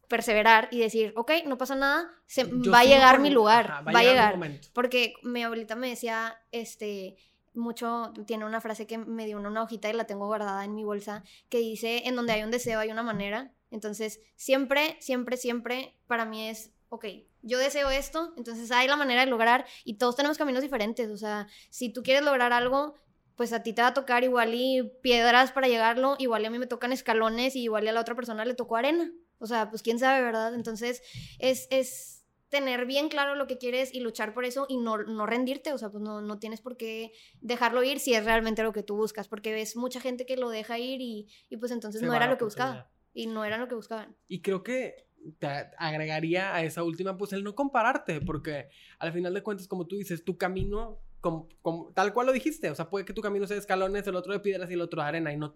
[0.08, 4.04] perseverar y decir, ok, no pasa nada, se, va a llegar mi lugar, va, a
[4.04, 4.40] llegar.
[4.74, 7.18] Porque mi abuelita me decía, este,
[7.54, 10.84] mucho, tiene una frase que me dio una hojita y la tengo guardada en mi
[10.84, 13.52] bolsa, que dice, en donde hay un deseo hay una manera.
[13.70, 17.06] Entonces, siempre, siempre, siempre, para mí es, ok,
[17.42, 21.10] yo deseo esto, entonces hay la manera de lograr y todos tenemos caminos diferentes.
[21.10, 22.96] O sea, si tú quieres lograr algo,
[23.36, 26.50] pues a ti te va a tocar igual y piedras para llegarlo, igual y a
[26.50, 29.12] mí me tocan escalones y igual y a la otra persona le tocó arena.
[29.40, 30.54] O sea, pues quién sabe, ¿verdad?
[30.54, 31.02] Entonces,
[31.40, 35.26] es, es tener bien claro lo que quieres y luchar por eso y no, no
[35.26, 37.12] rendirte, o sea, pues no, no, tienes por qué
[37.42, 40.50] dejarlo ir si es realmente lo que tú buscas, porque ves mucha gente que lo
[40.50, 43.68] deja ir y, y pues entonces no era lo que buscaba y no era lo
[43.68, 44.16] que buscaban.
[44.28, 45.08] Y creo que
[45.40, 48.70] te agregaría a esa última, pues el no compararte, porque
[49.00, 51.48] al final de cuentas, como tú dices, tu camino como,
[51.94, 54.34] tal cual lo dijiste, o sea, puede que tu camino sea de escalones, el otro
[54.34, 55.54] de piedras y el otro de arena, y no,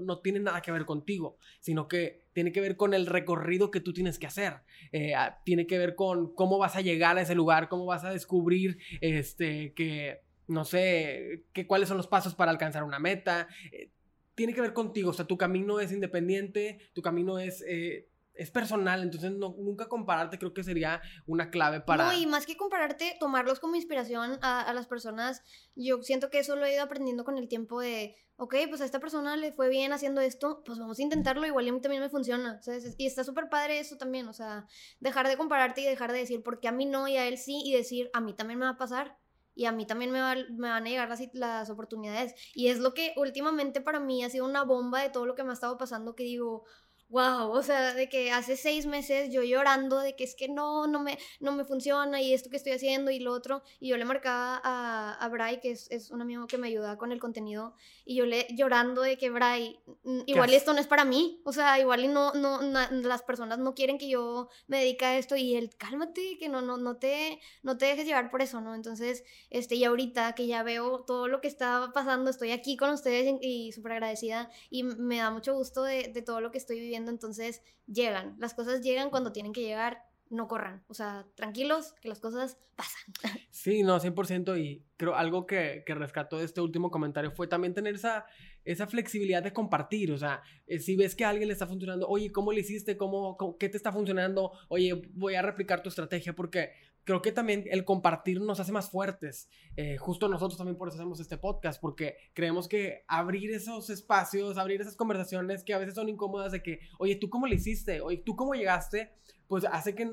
[0.00, 3.80] no, tiene nada que ver contigo, sino que tiene que ver con el recorrido que
[3.80, 4.62] tú tienes que hacer,
[4.92, 8.10] eh, tiene que ver con cómo vas a llegar a ese lugar, cómo vas a
[8.10, 13.48] descubrir, este, que, no sé, que, cuáles son los pasos para alcanzar una meta.
[13.72, 13.90] Eh,
[14.34, 17.64] tiene que ver contigo, o sea, tu camino es independiente, tu camino es...
[17.66, 22.04] Eh, es personal, entonces no, nunca compararte creo que sería una clave para...
[22.04, 25.42] No, y más que compararte, tomarlos como inspiración a, a, las personas,
[25.76, 28.84] yo siento que eso lo he ido aprendiendo con el tiempo de, ok, pues a
[28.84, 32.02] esta persona le fue bien haciendo esto, pues vamos a intentarlo, igual a mí también
[32.02, 32.94] me funciona, ¿sabes?
[32.98, 34.66] Y está súper padre eso también, o sea,
[34.98, 37.62] dejar de compararte y dejar de decir, porque a mí no y a él sí,
[37.64, 39.16] y decir, a mí también me va a pasar.
[39.56, 42.34] Y a mí también me, va, me van a llegar las, las oportunidades.
[42.54, 45.44] Y es lo que últimamente para mí ha sido una bomba de todo lo que
[45.44, 46.64] me ha estado pasando, que digo,
[47.08, 50.86] wow, o sea, de que hace seis meses yo llorando de que es que no,
[50.86, 53.96] no me, no me funciona y esto que estoy haciendo y lo otro, y yo
[53.96, 57.20] le marcaba a, a Bray, que es, es un amigo que me ayuda con el
[57.20, 57.74] contenido,
[58.04, 59.78] y yo le llorando de que Bray,
[60.26, 63.74] igual esto no es para mí, o sea, igual y no, no, las personas no
[63.74, 67.38] quieren que yo me dedique a esto, y él, cálmate, que no, no, no te,
[67.62, 68.74] no te dejes llevar por eso, ¿no?
[68.74, 72.90] Entonces, este, y ahorita que ya veo todo lo que está pasando, estoy aquí con
[72.90, 76.58] ustedes y, y súper agradecida, y me da mucho gusto de, de todo lo que
[76.58, 78.36] estoy viviendo entonces llegan.
[78.38, 80.84] Las cosas llegan cuando tienen que llegar, no corran.
[80.88, 83.14] O sea, tranquilos, que las cosas pasan.
[83.50, 84.58] Sí, no, 100%.
[84.60, 88.26] Y creo algo que, que rescató de este último comentario fue también tener esa,
[88.64, 90.12] esa flexibilidad de compartir.
[90.12, 92.96] O sea, eh, si ves que a alguien le está funcionando, oye, ¿cómo le hiciste?
[92.96, 94.52] ¿Cómo, ¿Qué te está funcionando?
[94.68, 96.72] Oye, voy a replicar tu estrategia porque
[97.04, 99.48] creo que también el compartir nos hace más fuertes.
[99.76, 104.58] Eh, justo nosotros también por eso hacemos este podcast, porque creemos que abrir esos espacios,
[104.58, 108.00] abrir esas conversaciones que a veces son incómodas de que, oye, ¿tú cómo le hiciste?
[108.00, 109.12] Oye, ¿tú cómo llegaste?
[109.46, 110.10] Pues hace que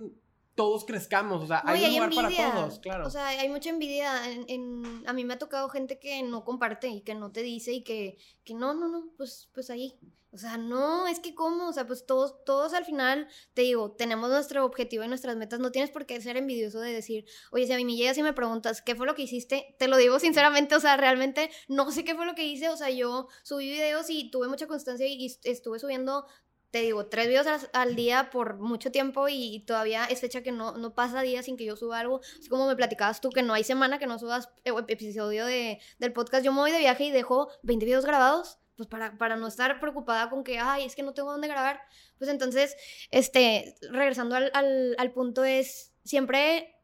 [0.62, 3.08] todos crezcamos, o sea, hay, un lugar para todos, claro.
[3.08, 4.22] O sea, hay mucha envidia.
[4.48, 7.74] En, a mí me ha tocado gente que no comparte y que no te dice
[7.74, 9.98] y que, que no, no, no, pues, pues ahí.
[10.32, 13.94] O sea, no, es que cómo, o sea, pues todos, todos al final, te digo,
[13.94, 17.66] tenemos nuestro objetivo y nuestras metas, no tienes por qué ser envidioso de decir, oye,
[17.66, 19.76] si a mí me llegas y me preguntas, ¿qué fue lo que hiciste?
[19.80, 22.78] Te lo digo sinceramente, o sea, realmente no sé qué fue lo que hice, o
[22.78, 26.28] sea, yo subí videos y tuve mucha constancia y estuve subiendo
[26.72, 30.78] te digo, tres videos al, día por mucho tiempo y, todavía es fecha que no,
[30.78, 32.22] no pasa día sin que yo suba algo.
[32.40, 35.80] Así como me platicabas tú que no hay semana que no subas eh, episodio de,
[36.00, 36.46] del podcast.
[36.46, 39.80] Yo me voy de viaje y dejo 20 videos grabados pues para, para no estar
[39.80, 41.82] preocupada con que, ay, es que no tengo dónde grabar.
[42.18, 42.76] Pues entonces,
[43.12, 46.81] este, regresando al, al, al punto es, siempre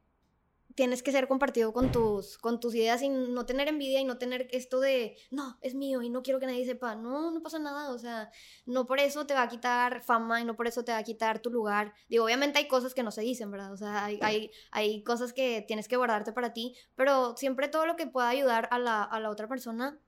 [0.78, 4.20] tienes que ser compartido con tus, con tus ideas y no tener envidia y no
[4.20, 6.96] tener esto de, no, es mío y no quiero que nadie sepa.
[6.96, 8.30] No, no pasa nada, o sea,
[8.68, 11.04] no por eso te va a quitar fama y no por eso te va a
[11.04, 11.96] quitar tu lugar.
[12.10, 13.74] Digo, obviamente hay cosas que no se dicen, ¿verdad?
[13.74, 17.88] O sea, hay, hay, hay cosas que tienes que guardarte para ti, pero siempre todo
[17.88, 20.00] lo que pueda ayudar a la, a la otra persona,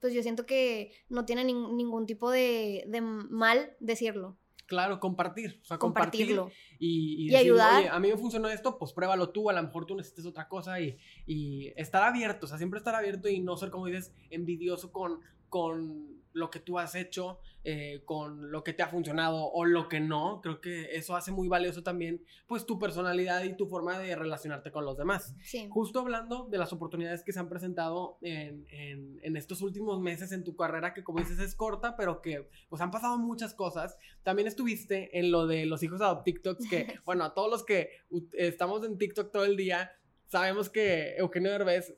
[0.00, 4.36] pues yo siento que no tiene ningún tipo de, de mal decirlo.
[4.70, 5.58] Claro, compartir.
[5.64, 6.52] O sea, compartirlo.
[6.78, 7.88] y, y, ayudar.
[7.88, 10.80] a mí me funcionó esto, pues pruébalo tú, a lo mejor tú necesitas otra cosa
[10.80, 10.96] y,
[11.26, 15.22] y estar abierto, o sea, siempre estar abierto y no ser, como dices, envidioso con,
[15.48, 19.88] con lo que tú has hecho, eh, con lo que te ha funcionado o lo
[19.88, 20.40] que no.
[20.42, 24.70] Creo que eso hace muy valioso también, pues, tu personalidad y tu forma de relacionarte
[24.70, 25.34] con los demás.
[25.42, 25.68] Sí.
[25.70, 30.44] Justo hablando de las oportunidades que se han presentado en, en, estos últimos meses en
[30.44, 33.96] tu carrera, que como dices es corta, pero que, pues, han pasado muchas cosas.
[34.22, 37.90] También estuviste en lo de los hijos de TikToks, que, bueno, a todos los que
[38.32, 39.92] estamos en TikTok todo el día,
[40.26, 41.94] sabemos que Eugenio Derbez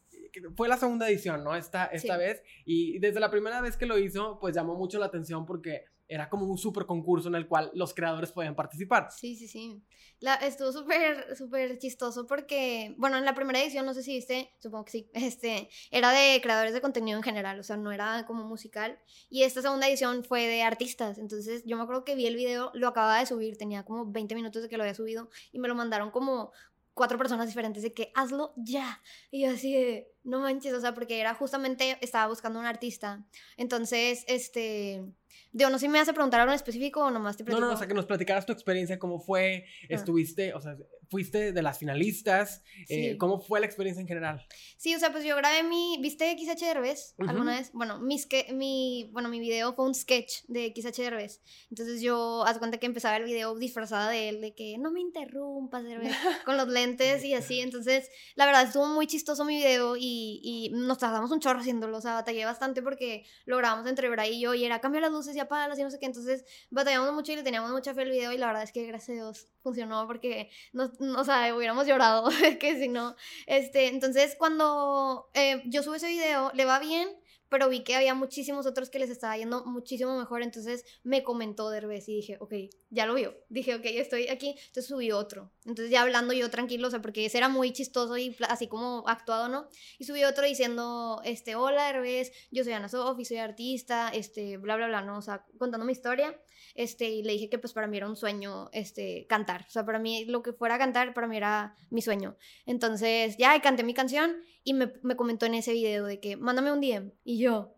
[0.57, 1.55] fue la segunda edición, ¿no?
[1.55, 2.43] Esta, esta vez.
[2.65, 6.29] Y desde la primera vez que lo hizo, pues llamó mucho la atención porque era
[6.29, 9.09] como un super concurso en el cual los creadores podían participar.
[9.11, 9.83] Sí, sí, sí.
[10.21, 14.51] La, estuvo súper, súper chistoso porque, bueno, en la primera edición, no sé si viste,
[14.61, 18.25] supongo que sí, este, era de creadores de contenido en general, o sea, no era
[18.27, 18.99] como musical.
[19.31, 21.19] Y esta segunda edición fue de artistas.
[21.19, 24.35] Entonces, yo me acuerdo que vi el video, lo acababa de subir, tenía como 20
[24.35, 26.53] minutos de que lo había subido y me lo mandaron como
[26.95, 29.03] cuatro personas diferentes de que hazlo ya.
[29.31, 33.25] Y yo así de, no manches, o sea, porque era justamente, estaba buscando un artista.
[33.57, 35.05] Entonces, este,
[35.53, 37.61] Digo, no sé si me hace preguntar algo en específico o nomás te platico.
[37.61, 39.87] No, no, o sea, que nos platicaras tu experiencia, cómo fue, ah.
[39.91, 40.77] estuviste, o sea,
[41.13, 44.47] fuiste de las finalistas, eh, ¿cómo fue la experiencia en general?
[44.79, 47.71] Sí, o sea, pues yo grabé mi, ¿viste XH Derbez alguna vez?
[47.75, 48.17] Bueno, mi,
[48.55, 51.43] mi, bueno, mi video fue un sketch de XH Derbez.
[51.69, 55.01] Entonces yo, haz cuenta que empezaba el video disfrazada de él, de que no me
[55.01, 56.13] interrumpas, Derbez,
[56.47, 57.61] con los lentes y así.
[57.61, 61.99] Entonces, la verdad, estuvo muy chistoso mi video y, y nos tardamos un chorro haciéndolo,
[61.99, 65.13] o sea, batallé bastante porque lo grabamos entre Bray y yo y era cambio las
[65.13, 66.07] luces y apagarlas y no sé qué.
[66.07, 68.87] Entonces, batallamos mucho y le teníamos mucha fe al video y la verdad es que
[68.87, 72.29] gracias a Dios funcionó porque nos, o sea, hubiéramos llorado,
[72.61, 77.09] que si no, este, entonces cuando eh, yo subo ese video, le va bien,
[77.53, 81.69] pero vi que había muchísimos otros que les estaba yendo muchísimo mejor, entonces me comentó
[81.69, 82.55] Derbez y dije, ok,
[82.89, 83.37] ya lo vio.
[83.51, 85.53] Dije, ok, estoy aquí, entonces subí otro.
[85.67, 89.05] Entonces ya hablando yo tranquilo, o sea, porque ese era muy chistoso y así como
[89.07, 89.69] actuado, ¿no?
[89.99, 94.77] Y subí otro diciendo, este, hola Derbez, yo soy Ana Sofi, soy artista, este, bla,
[94.77, 95.19] bla, bla, ¿no?
[95.19, 96.35] O sea, contando mi historia,
[96.75, 99.65] este, y le dije que pues para mí era un sueño, este, cantar.
[99.69, 102.37] O sea, para mí lo que fuera a cantar, para mí era mi sueño.
[102.67, 106.73] Entonces, ya, canté mi canción y me, me comentó en ese video de que, mándame
[106.73, 107.13] un DM.
[107.25, 107.75] Y yo,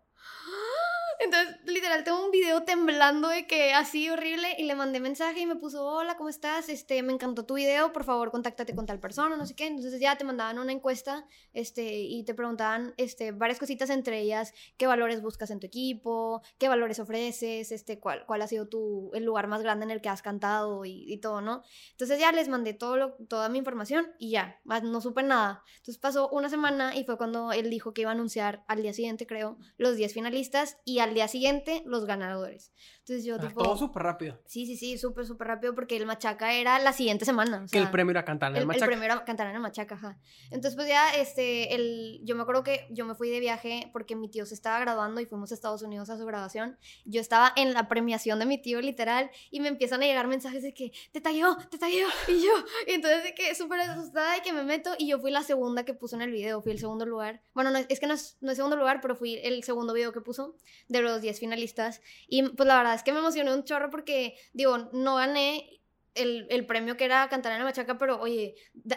[1.19, 5.45] entonces, literal, tengo un video temblando de que así horrible y le mandé mensaje y
[5.45, 6.69] me puso, hola, ¿cómo estás?
[6.69, 9.67] Este, me encantó tu video, por favor, contáctate con tal persona, no sé qué.
[9.67, 14.53] Entonces ya te mandaban una encuesta, este, y te preguntaban, este, varias cositas entre ellas,
[14.77, 19.11] qué valores buscas en tu equipo, qué valores ofreces, este, cuál, cuál ha sido tu,
[19.13, 21.63] el lugar más grande en el que has cantado y, y todo, ¿no?
[21.91, 25.63] Entonces ya les mandé todo lo, toda mi información y ya, no supe nada.
[25.77, 28.93] Entonces pasó una semana y fue cuando él dijo que iba a anunciar al día
[28.93, 32.71] siguiente, creo, los 10 finalistas y al día siguiente los ganadores.
[32.99, 33.63] Entonces yo Ah, tipo...
[33.63, 34.41] todo súper rápido.
[34.47, 37.57] Sí, sí, sí, súper, súper rápido porque el machaca era la siguiente semana.
[37.65, 38.87] o que el sea, premio era cantar en el, el, el machaca.
[38.87, 40.17] primero cantar en el machaca, ajá.
[40.45, 44.15] Entonces, pues ya, este, el, yo me acuerdo que yo me fui de viaje porque
[44.15, 46.77] mi tío se estaba graduando y fuimos a Estados Unidos a su graduación.
[47.05, 50.63] Yo estaba en la premiación de mi tío, literal, y me empiezan a llegar mensajes
[50.63, 52.51] de que te tagueó, te tagueó, y yo,
[52.87, 55.85] y entonces de que súper asustada y que me meto, y yo fui la segunda
[55.85, 57.43] que puso en el video, fui el segundo lugar.
[57.53, 60.11] Bueno, no, es que no es, no es segundo lugar, pero fui el segundo video
[60.11, 60.55] que puso
[60.97, 62.01] de los 10 finalistas.
[62.27, 65.81] Y pues la verdad es que me emocioné un chorro porque, digo, no gané
[66.15, 68.55] el, el premio que era cantar en la machaca, pero oye,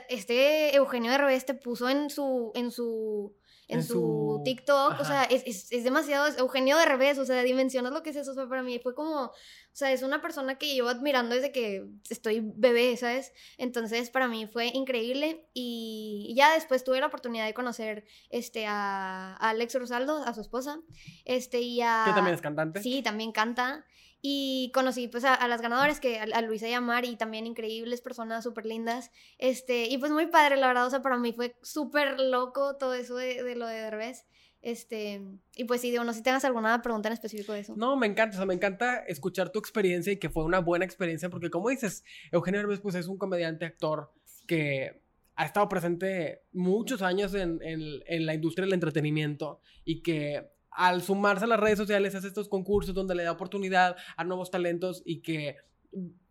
[0.08, 3.34] este Eugenio de Revés te puso en su, en su,
[3.68, 5.02] en, En su, su- TikTok, ajá.
[5.02, 8.10] o sea, es, es, es demasiado, es Eugenio de Revés, o sea, dimensionas lo que
[8.10, 9.32] es eso, o sea, para mí fue como, o
[9.72, 13.32] sea, es una persona que llevo admirando desde que estoy bebé, ¿sabes?
[13.58, 19.34] Entonces, para mí fue increíble y ya después tuve la oportunidad de conocer, este, a,
[19.34, 20.80] a Alex Rosaldo, a su esposa,
[21.24, 22.04] este, y a...
[22.06, 22.82] Que también es cantante.
[22.82, 23.84] Sí, también canta.
[24.20, 27.46] Y conocí pues a, a las ganadoras, que a, a Luisa y a Mari, también
[27.46, 29.10] increíbles personas, súper lindas.
[29.38, 32.94] Este, y pues muy padre, la verdad, o sea, para mí fue súper loco todo
[32.94, 34.26] eso de, de lo de Derbez.
[34.60, 35.22] Este,
[35.54, 37.74] y pues sí, digo, no sé si tengas alguna pregunta en específico de eso.
[37.76, 40.84] No, me encanta, o sea, me encanta escuchar tu experiencia y que fue una buena
[40.84, 42.02] experiencia, porque como dices,
[42.32, 44.12] Eugenio Derbez pues es un comediante, actor
[44.48, 45.00] que
[45.36, 51.02] ha estado presente muchos años en, en- en la industria del entretenimiento y que al
[51.02, 55.02] sumarse a las redes sociales hace estos concursos donde le da oportunidad a nuevos talentos
[55.04, 55.56] y que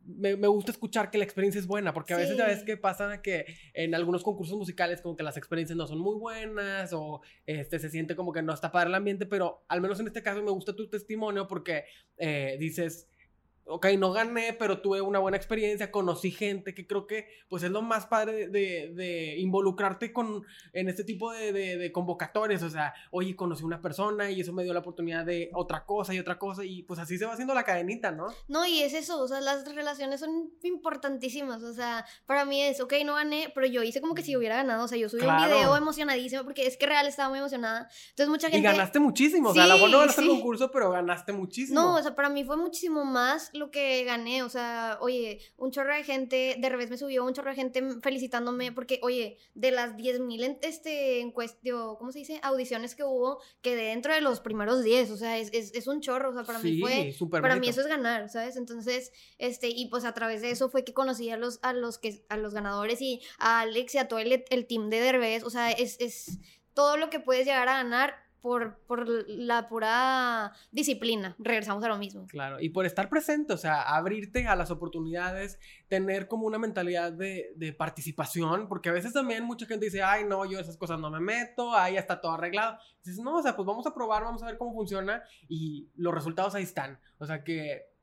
[0.08, 2.78] me, me gusta escuchar que la experiencia es buena, porque a veces ya ves que
[2.78, 7.22] pasa que en algunos concursos musicales como que las experiencias no son muy buenas o
[7.46, 10.24] este, se siente como que no está padre el ambiente, pero al menos en este
[10.24, 11.86] caso me gusta tu testimonio porque
[12.18, 13.10] eh, dices,
[13.68, 17.72] ok, no gané, pero tuve una buena experiencia, conocí gente, que creo que pues es
[17.72, 20.44] lo más padre de, de- de involucrarte con,
[20.74, 24.64] en este tipo de, de- convocatorias, o sea, oye, conocí una persona y eso me
[24.64, 27.54] dio la oportunidad de otra cosa y otra cosa y pues así se va haciendo
[27.54, 28.28] la cadenita, ¿no?
[28.48, 32.80] No, y es eso, o sea, las relaciones son importantísimas, o sea, para mí es,
[32.80, 35.22] ok, no gané, pero yo hice como que si hubiera ganado, o sea, yo subí
[35.22, 35.44] Claro.
[35.44, 38.60] un video emocionadísimo, porque es que real estaba muy emocionada, entonces mucha gente...
[38.60, 41.34] Y ganaste muchísimo, o sea, a lo mejor no Sí, ganaste el concurso, pero ganaste
[41.34, 41.80] muchísimo.
[41.82, 44.44] No, o sea, para mí fue muchísimo más lo que gané.
[44.44, 47.84] O sea, oye, un chorro de gente, de revés me subió un chorro de gente
[48.02, 52.40] felicitándome porque, oye, de las 10.000 en- este, encuest- digo, ¿cómo se dice?
[52.44, 55.12] Audiciones que hubo, quedé dentro de los primeros 10.
[55.12, 56.30] O sea, es, es, es un chorro.
[56.30, 57.12] O sea, para mí Sí, fue...
[57.12, 58.56] súper Para mí eso es ganar, ¿sabes?
[58.56, 61.98] Entonces, este, y pues a través de eso fue que conocí a los, a los
[61.98, 65.44] que, a los ganadores y a Alex y a todo el, el team de Derbez.
[65.44, 66.40] O sea, es, es
[66.74, 71.36] todo lo que puedes llegar a ganar por, la pura disciplina.
[71.40, 72.26] Regresamos a lo mismo.
[72.28, 77.12] Claro, y por estar presente, o sea, abrirte a las oportunidades, tener como una mentalidad
[77.12, 81.00] de, de participación, porque a veces también mucha gente dice, ay, no, yo esas cosas
[81.00, 82.78] no me meto, ahí ya está todo arreglado.
[83.04, 86.14] Dices, no, o sea, pues vamos a probar, vamos a ver cómo funciona y los
[86.14, 87.00] resultados ahí están.
[87.20, 87.98] O sea, que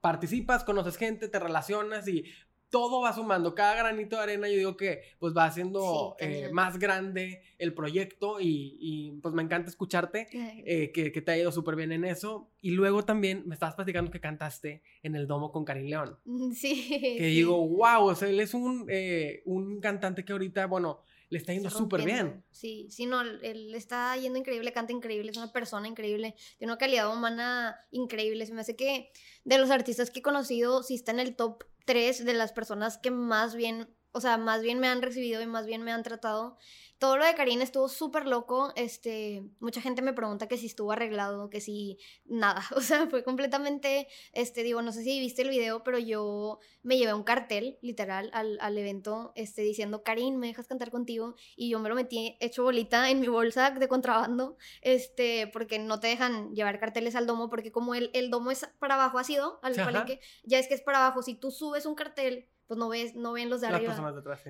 [0.00, 2.24] participas, conoces gente, te relacionas y
[2.70, 3.54] todo va sumando.
[3.54, 7.74] Cada granito de arena, yo digo que pues va haciendo Sí, eh, más grande el
[7.74, 11.92] proyecto y, y, pues me encanta escucharte eh, que, que te ha ido súper bien
[11.92, 12.50] en eso.
[12.60, 16.18] Y luego también me estabas platicando que cantaste en el domo con Karim León.
[16.54, 16.88] Sí.
[16.88, 17.36] Que sí.
[17.36, 21.00] digo, wow, o sea, él es un, eh, un cantante que ahorita, bueno,
[21.30, 22.44] le está yendo súper bien.
[22.50, 26.72] Sí, sí, no, él- él está yendo increíble, canta increíble, es una persona increíble, tiene
[26.72, 28.46] una calidad humana increíble.
[28.46, 29.10] Se me hace que
[29.44, 32.98] de los artistas que he conocido, sí está en el top 3 de las personas
[32.98, 36.02] que más bien o sea, más bien me han recibido y más bien me han
[36.02, 36.56] tratado.
[36.98, 38.72] Todo lo de Karin estuvo súper loco.
[38.74, 42.62] Este, mucha gente me pregunta que si estuvo arreglado, que si nada.
[42.78, 46.96] O sea, fue completamente, este, digo, no sé si viste el video, pero yo me
[46.96, 51.34] llevé un cartel, literal, al, al evento, este, diciendo, Karin, ¿me dejas cantar contigo?
[51.54, 56.00] Y yo me lo metí hecho bolita en mi bolsa de contrabando, este, porque no
[56.00, 59.60] te dejan llevar carteles al domo, porque como el, el domo es para abajo ácido,
[59.62, 61.22] al palenque, ya es que es para abajo.
[61.22, 63.96] Si tú subes un cartel pues no ves, no ven los de arriba.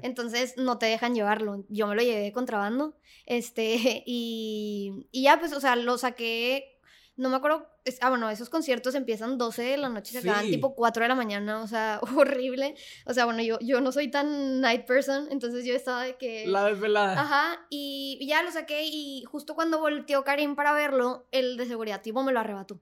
[0.03, 1.65] Entonces no te dejan llevarlo.
[1.69, 2.97] Yo me lo llevé de contrabando.
[3.27, 6.75] Este, y, y ya, pues, o sea, lo saqué.
[7.15, 7.69] No me acuerdo.
[8.01, 11.09] ah, bueno, esos conciertos empiezan 12 de la noche y se acaban tipo 4 de
[11.09, 11.63] la mañana.
[11.63, 12.75] O sea, horrible.
[13.07, 15.29] O sea, bueno, yo, yo no soy tan night person.
[15.31, 16.47] Entonces yo estaba de que.
[16.49, 17.21] La desvelada.
[17.21, 17.67] Ajá.
[17.71, 18.83] Y ya lo saqué.
[18.85, 22.81] Y justo cuando volteó Karim para verlo, el de seguridad tipo me lo arrebató.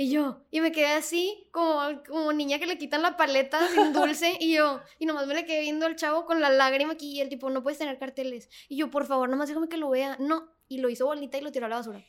[0.00, 3.92] Y yo, y me quedé así, como, como niña que le quitan la paleta sin
[3.92, 7.16] dulce, y yo, y nomás me le quedé viendo al chavo con la lágrima aquí,
[7.16, 8.48] y el tipo, no puedes tener carteles.
[8.68, 10.16] Y yo, por favor, nomás déjame que lo vea.
[10.20, 12.06] No, y lo hizo bolita y lo tiró a la basura.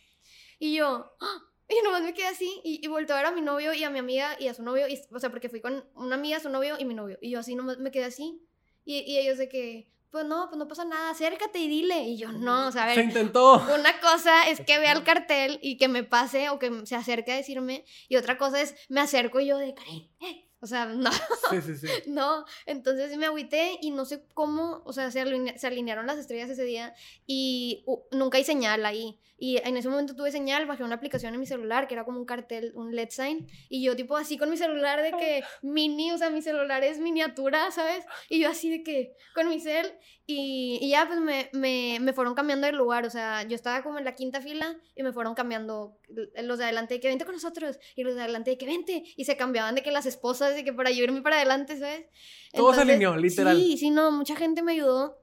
[0.60, 1.44] Y yo, ¡ah!
[1.68, 3.90] y nomás me quedé así, y, y volteé a ver a mi novio y a
[3.90, 6.50] mi amiga y a su novio, y, o sea, porque fui con una amiga, su
[6.50, 8.40] novio y mi novio, y yo así nomás me quedé así,
[8.86, 12.04] y, y ellos de que, pues no, pues no pasa nada, acércate y dile.
[12.04, 12.96] Y yo, no, o sea, a ver.
[12.96, 13.64] Se intentó.
[13.74, 17.32] Una cosa es que vea el cartel y que me pase o que se acerque
[17.32, 20.49] a decirme, y otra cosa es me acerco y yo de, Karen, eh.
[20.62, 21.12] O sea, no.
[21.50, 21.88] Sí, sí, sí.
[22.08, 26.64] No, entonces me agüité y no sé cómo, o sea, se, alinearon las estrellas ese
[26.64, 26.94] día
[27.26, 29.20] y nunca hay señal ahí.
[29.42, 32.20] Y en ese momento tuve señal, bajé una aplicación en mi celular que era como
[32.20, 33.48] un cartel, un LED sign.
[33.70, 37.00] Y yo, tipo, así con mi celular de que mini, o sea, mi celular es
[37.00, 38.04] miniatura, ¿sabes?
[38.28, 39.94] Y yo así de que con mi cel.
[40.32, 43.04] Y, y ya, pues me, me, me, fueron cambiando de lugar.
[43.04, 45.98] O sea, yo estaba como en la quinta fila y me fueron cambiando
[46.44, 47.80] los de adelante de que vente con nosotros.
[47.96, 49.04] Y los de adelante de que vente.
[49.18, 52.06] Y se cambiaban de que las esposas, de que para yo irme para adelante, ¿sabes?
[52.54, 53.58] Todo se alineó, literal.
[53.58, 55.18] Sí, sí, no, mucha gente me ayudó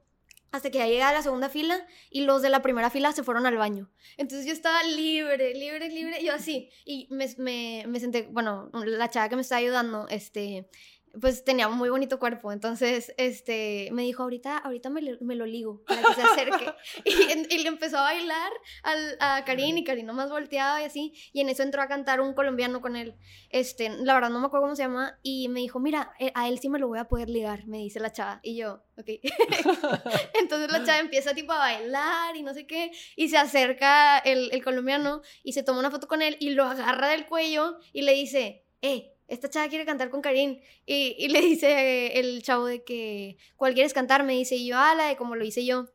[0.51, 3.23] hasta que ya llegué a la segunda fila y los de la primera fila se
[3.23, 3.89] fueron al baño.
[4.17, 6.71] Entonces yo estaba libre, libre, libre, yo así.
[6.85, 10.69] Y me, me, me senté, bueno, la chava que me estaba ayudando, este,
[11.21, 15.83] pues tenía un muy bonito cuerpo, entonces este, me dijo, ahorita, ahorita me, lo ligo
[15.87, 16.73] para que se acerque.
[17.05, 18.53] y, le empezó a bailar
[18.83, 22.21] al, a Karin y Karin nomás volteaba y así, y en eso entró a cantar
[22.21, 23.17] un colombiano con él,
[23.51, 26.49] este, la verdad no me acuerdo cómo se llama, y me dijo, mira, eh, a
[26.49, 29.09] él sí me lo voy a poder ligar, me dice la chava, y yo, ok.
[30.41, 34.51] entonces la chava empieza tipo a bailar y no sé qué, y se acerca el,
[34.53, 38.03] el colombiano y se toma una foto con él y lo agarra del cuello y
[38.03, 40.61] le dice, eh, esta chava quiere cantar con Karim.
[40.85, 44.24] Y, y, le dice el chavo de que, ¿cuál quieres cantar?
[44.24, 45.87] Me dice, y yo, ah, la de como lo hice yo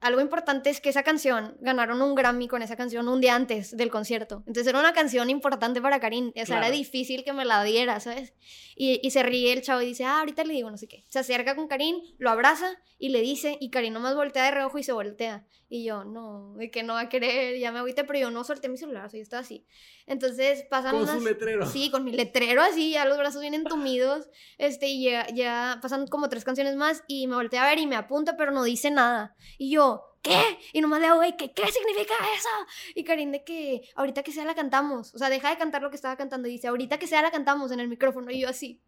[0.00, 3.76] algo importante es que esa canción ganaron un Grammy con esa canción un día antes
[3.76, 4.42] del concierto.
[4.46, 6.32] Entonces era una canción importante para Karim.
[6.40, 8.34] O sea, era difícil que me la diera, ¿sabes?
[8.76, 11.04] Y, y, se ríe el chavo y dice, ah, ahorita le digo no sé qué.
[11.08, 14.78] Se acerca con Karim, lo abraza y le dice, y Karim nomás voltea de reojo
[14.78, 15.46] y se voltea.
[15.68, 18.44] Y yo, no, de que no va a querer, ya me agüite, pero yo no
[18.44, 19.66] solté mi celular, o sea, yo estaba así.
[20.06, 21.66] Entonces pasan Con su letrero.
[21.66, 24.28] Sí, con mi letrero así, ya los brazos bien entumidos.
[24.56, 27.86] Este, y ya, ya pasan como tres canciones más y me voltea a ver y
[27.86, 29.34] me apunta, pero no dice nada.
[29.58, 30.58] Y yo, ¿qué?
[30.72, 32.48] Y nomás le hago, güey, ¿qué, ¿qué significa eso?
[32.94, 35.14] Y Karim de que ahorita que sea la cantamos.
[35.14, 37.32] O sea, deja de cantar lo que estaba cantando y dice, ahorita que sea la
[37.32, 38.30] cantamos en el micrófono.
[38.30, 38.80] Y yo así,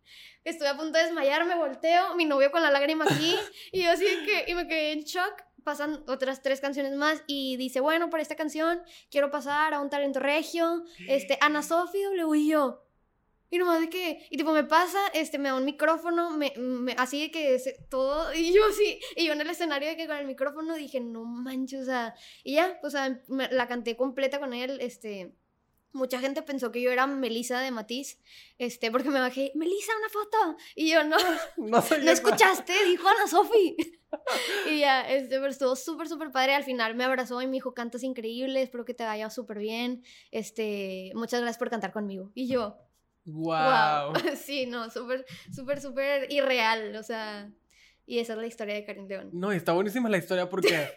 [0.44, 3.34] estoy a punto de desmayar, me volteo, mi novio con la lágrima aquí.
[3.72, 5.47] y yo así que, y me quedé en shock.
[5.68, 9.90] Pasan otras tres canciones más y dice, bueno, para esta canción quiero pasar a un
[9.90, 12.86] talento regio, este, Ana Sofi W y yo.
[13.50, 16.54] Y nomás de que, y tipo me pasa, este, me da un micrófono, me,
[16.96, 17.60] así de que
[17.90, 21.00] todo, y yo sí, y yo en el escenario de que con el micrófono dije,
[21.00, 25.34] no manches, o sea, y ya, o sea, la canté completa con él, este,
[25.93, 28.18] mucha gente pensó que yo era Melissa de Matiz,
[28.59, 31.16] este, porque me bajé, Melissa, una foto, y yo, no,
[31.57, 33.76] no, ¿no escuchaste, dijo Ana Sofi,
[34.70, 37.74] y ya, este, pero estuvo súper, súper padre, al final me abrazó y me dijo,
[37.74, 42.49] cantas increíble, espero que te vaya súper bien, este, muchas gracias por cantar conmigo, y
[42.49, 42.76] yo,
[43.30, 44.14] Wow.
[44.36, 46.97] Sí, no, súper, súper, súper irreal.
[46.97, 47.53] O sea,
[48.07, 49.30] y esa es la historia de Karim León.
[49.32, 50.89] No, está buenísima la historia porque,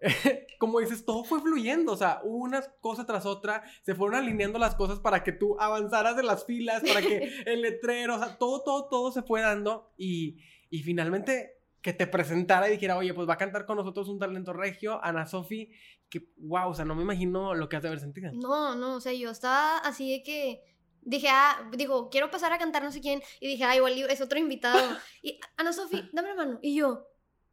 [0.58, 1.92] como dices, todo fue fluyendo.
[1.92, 6.16] O sea, una cosa tras otra, se fueron alineando las cosas para que tú avanzaras
[6.16, 9.92] de las filas, para que el letrero, o sea, todo, todo, todo se fue dando.
[9.96, 10.38] Y,
[10.70, 14.18] y finalmente que te presentara y dijera, oye, pues va a cantar con nosotros un
[14.18, 15.70] talento regio, Ana Sofi,
[16.08, 18.30] que, wow, o sea, no me imagino lo que has de haber sentido.
[18.32, 20.74] No, no, o sea, yo estaba así de que
[21.04, 23.22] Dije, ah, dijo, quiero pasar a cantar no sé quién.
[23.38, 24.78] Y dije, ah, igual es otro invitado.
[25.22, 26.58] Y Ana Sofi, dame la mano.
[26.62, 27.06] Y yo.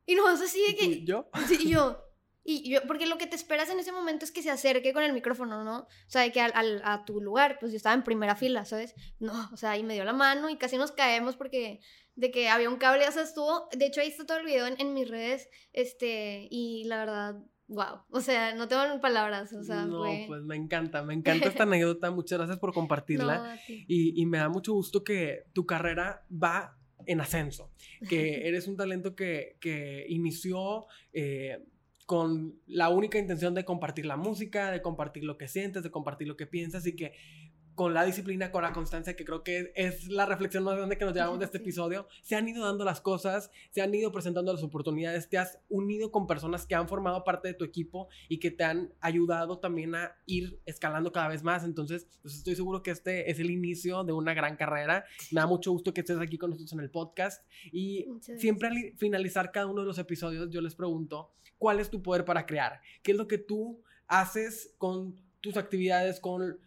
[0.06, 1.04] Y no, así de que.
[1.04, 1.30] ¿Yo?
[1.48, 2.02] Sí, y yo.
[2.44, 5.04] Y yo, porque lo que te esperas en ese momento es que se acerque con
[5.04, 5.80] el micrófono, ¿no?
[5.82, 8.66] O sea, de que al, al- a tu lugar, pues yo estaba en primera fila,
[8.66, 8.96] ¿sabes?
[9.20, 11.80] No, o sea, y me dio la mano y casi nos caemos porque
[12.16, 14.66] de que había un cable, o sea, estuvo, de hecho ahí está todo el video
[14.68, 17.36] en, en mis redes, este, y la verdad,
[17.68, 20.26] wow, o sea, no tengo palabras, o sea, no, fue...
[20.28, 22.12] pues me encanta, me encanta esta anécdota.
[22.12, 23.38] Muchas gracias por compartirla.
[23.56, 23.62] No.
[23.88, 26.78] Y, y me da mucho gusto que tu carrera va
[27.08, 27.72] en ascenso,
[28.10, 31.64] que eres un talento que, que inició eh,
[32.12, 36.28] con la única intención de compartir la música, de compartir lo que sientes, de compartir
[36.28, 37.14] lo que piensas y que
[37.82, 41.04] con la disciplina, con la constancia, que creo que es la reflexión más grande que
[41.04, 44.54] nos llevamos de este episodio, se han ido dando las cosas, se han ido presentando
[44.54, 48.38] las oportunidades, te has unido con personas que han formado parte de tu equipo y
[48.38, 51.64] que te han ayudado también a ir escalando cada vez más.
[51.64, 55.04] Entonces, pues estoy seguro que este es el inicio de una gran carrera.
[55.32, 58.06] Me da mucho gusto que estés aquí con nosotros en el podcast y
[58.38, 62.26] siempre al finalizar cada uno de los episodios yo les pregunto, ¿cuál es tu poder
[62.26, 62.80] para crear?
[63.02, 66.60] ¿Qué es lo que tú haces con tus actividades, con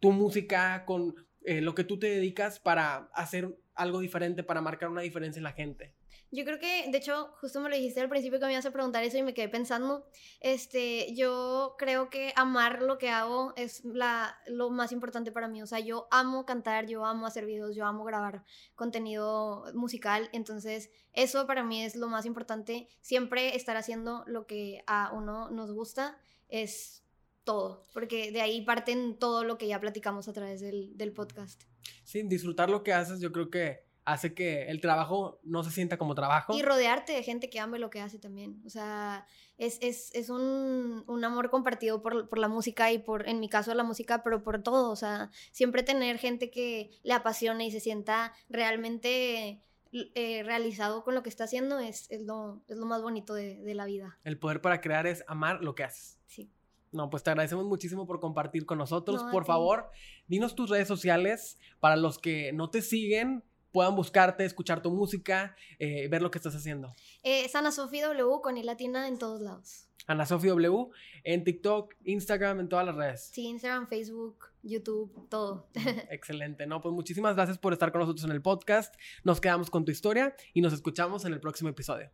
[0.00, 4.88] tu música, con eh, lo que tú te dedicas para hacer algo diferente, para marcar
[4.88, 5.94] una diferencia en la gente?
[6.32, 8.70] Yo creo que, de hecho, justo me lo dijiste al principio que me ibas a
[8.70, 10.06] preguntar eso y me quedé pensando.
[10.38, 15.60] Este, yo creo que amar lo que hago es la, lo más importante para mí.
[15.60, 18.44] O sea, yo amo cantar, yo amo hacer videos, yo amo grabar
[18.76, 20.30] contenido musical.
[20.32, 22.86] Entonces, eso para mí es lo más importante.
[23.00, 26.16] Siempre estar haciendo lo que a uno nos gusta
[26.48, 27.02] es
[27.50, 27.82] todo.
[27.92, 31.64] Porque de ahí parten todo lo que ya platicamos a través del, del podcast.
[32.04, 35.98] Sí, disfrutar lo que haces yo creo que hace que el trabajo no se sienta
[35.98, 36.56] como trabajo.
[36.56, 38.62] Y rodearte de gente que ame lo que hace también.
[38.64, 39.26] O sea,
[39.58, 43.48] es, es, es un, un amor compartido por, por la música y por, en mi
[43.48, 44.92] caso, la música, pero por todo.
[44.92, 49.60] O sea, siempre tener gente que le apasione y se sienta realmente
[49.92, 53.60] eh, realizado con lo que está haciendo es, es, lo, es lo más bonito de,
[53.60, 54.18] de la vida.
[54.22, 56.20] El poder para crear es amar lo que haces.
[56.26, 56.48] Sí.
[56.92, 59.24] No, pues te agradecemos muchísimo por compartir con nosotros.
[59.24, 59.90] No, por favor,
[60.26, 65.56] dinos tus redes sociales para los que no te siguen, puedan buscarte, escuchar tu música,
[65.78, 66.92] eh, ver lo que estás haciendo.
[67.22, 69.86] Eh, Sana Sofi W con I latina en todos lados.
[70.10, 70.88] Ana Sofía W
[71.22, 73.30] en TikTok, Instagram, en todas las redes.
[73.32, 75.68] Sí, Instagram, Facebook, YouTube, todo.
[76.10, 76.80] Excelente, ¿no?
[76.80, 78.94] Pues muchísimas gracias por estar con nosotros en el podcast.
[79.22, 82.10] Nos quedamos con tu historia y nos escuchamos en el próximo episodio.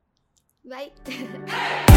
[0.63, 0.93] Bye.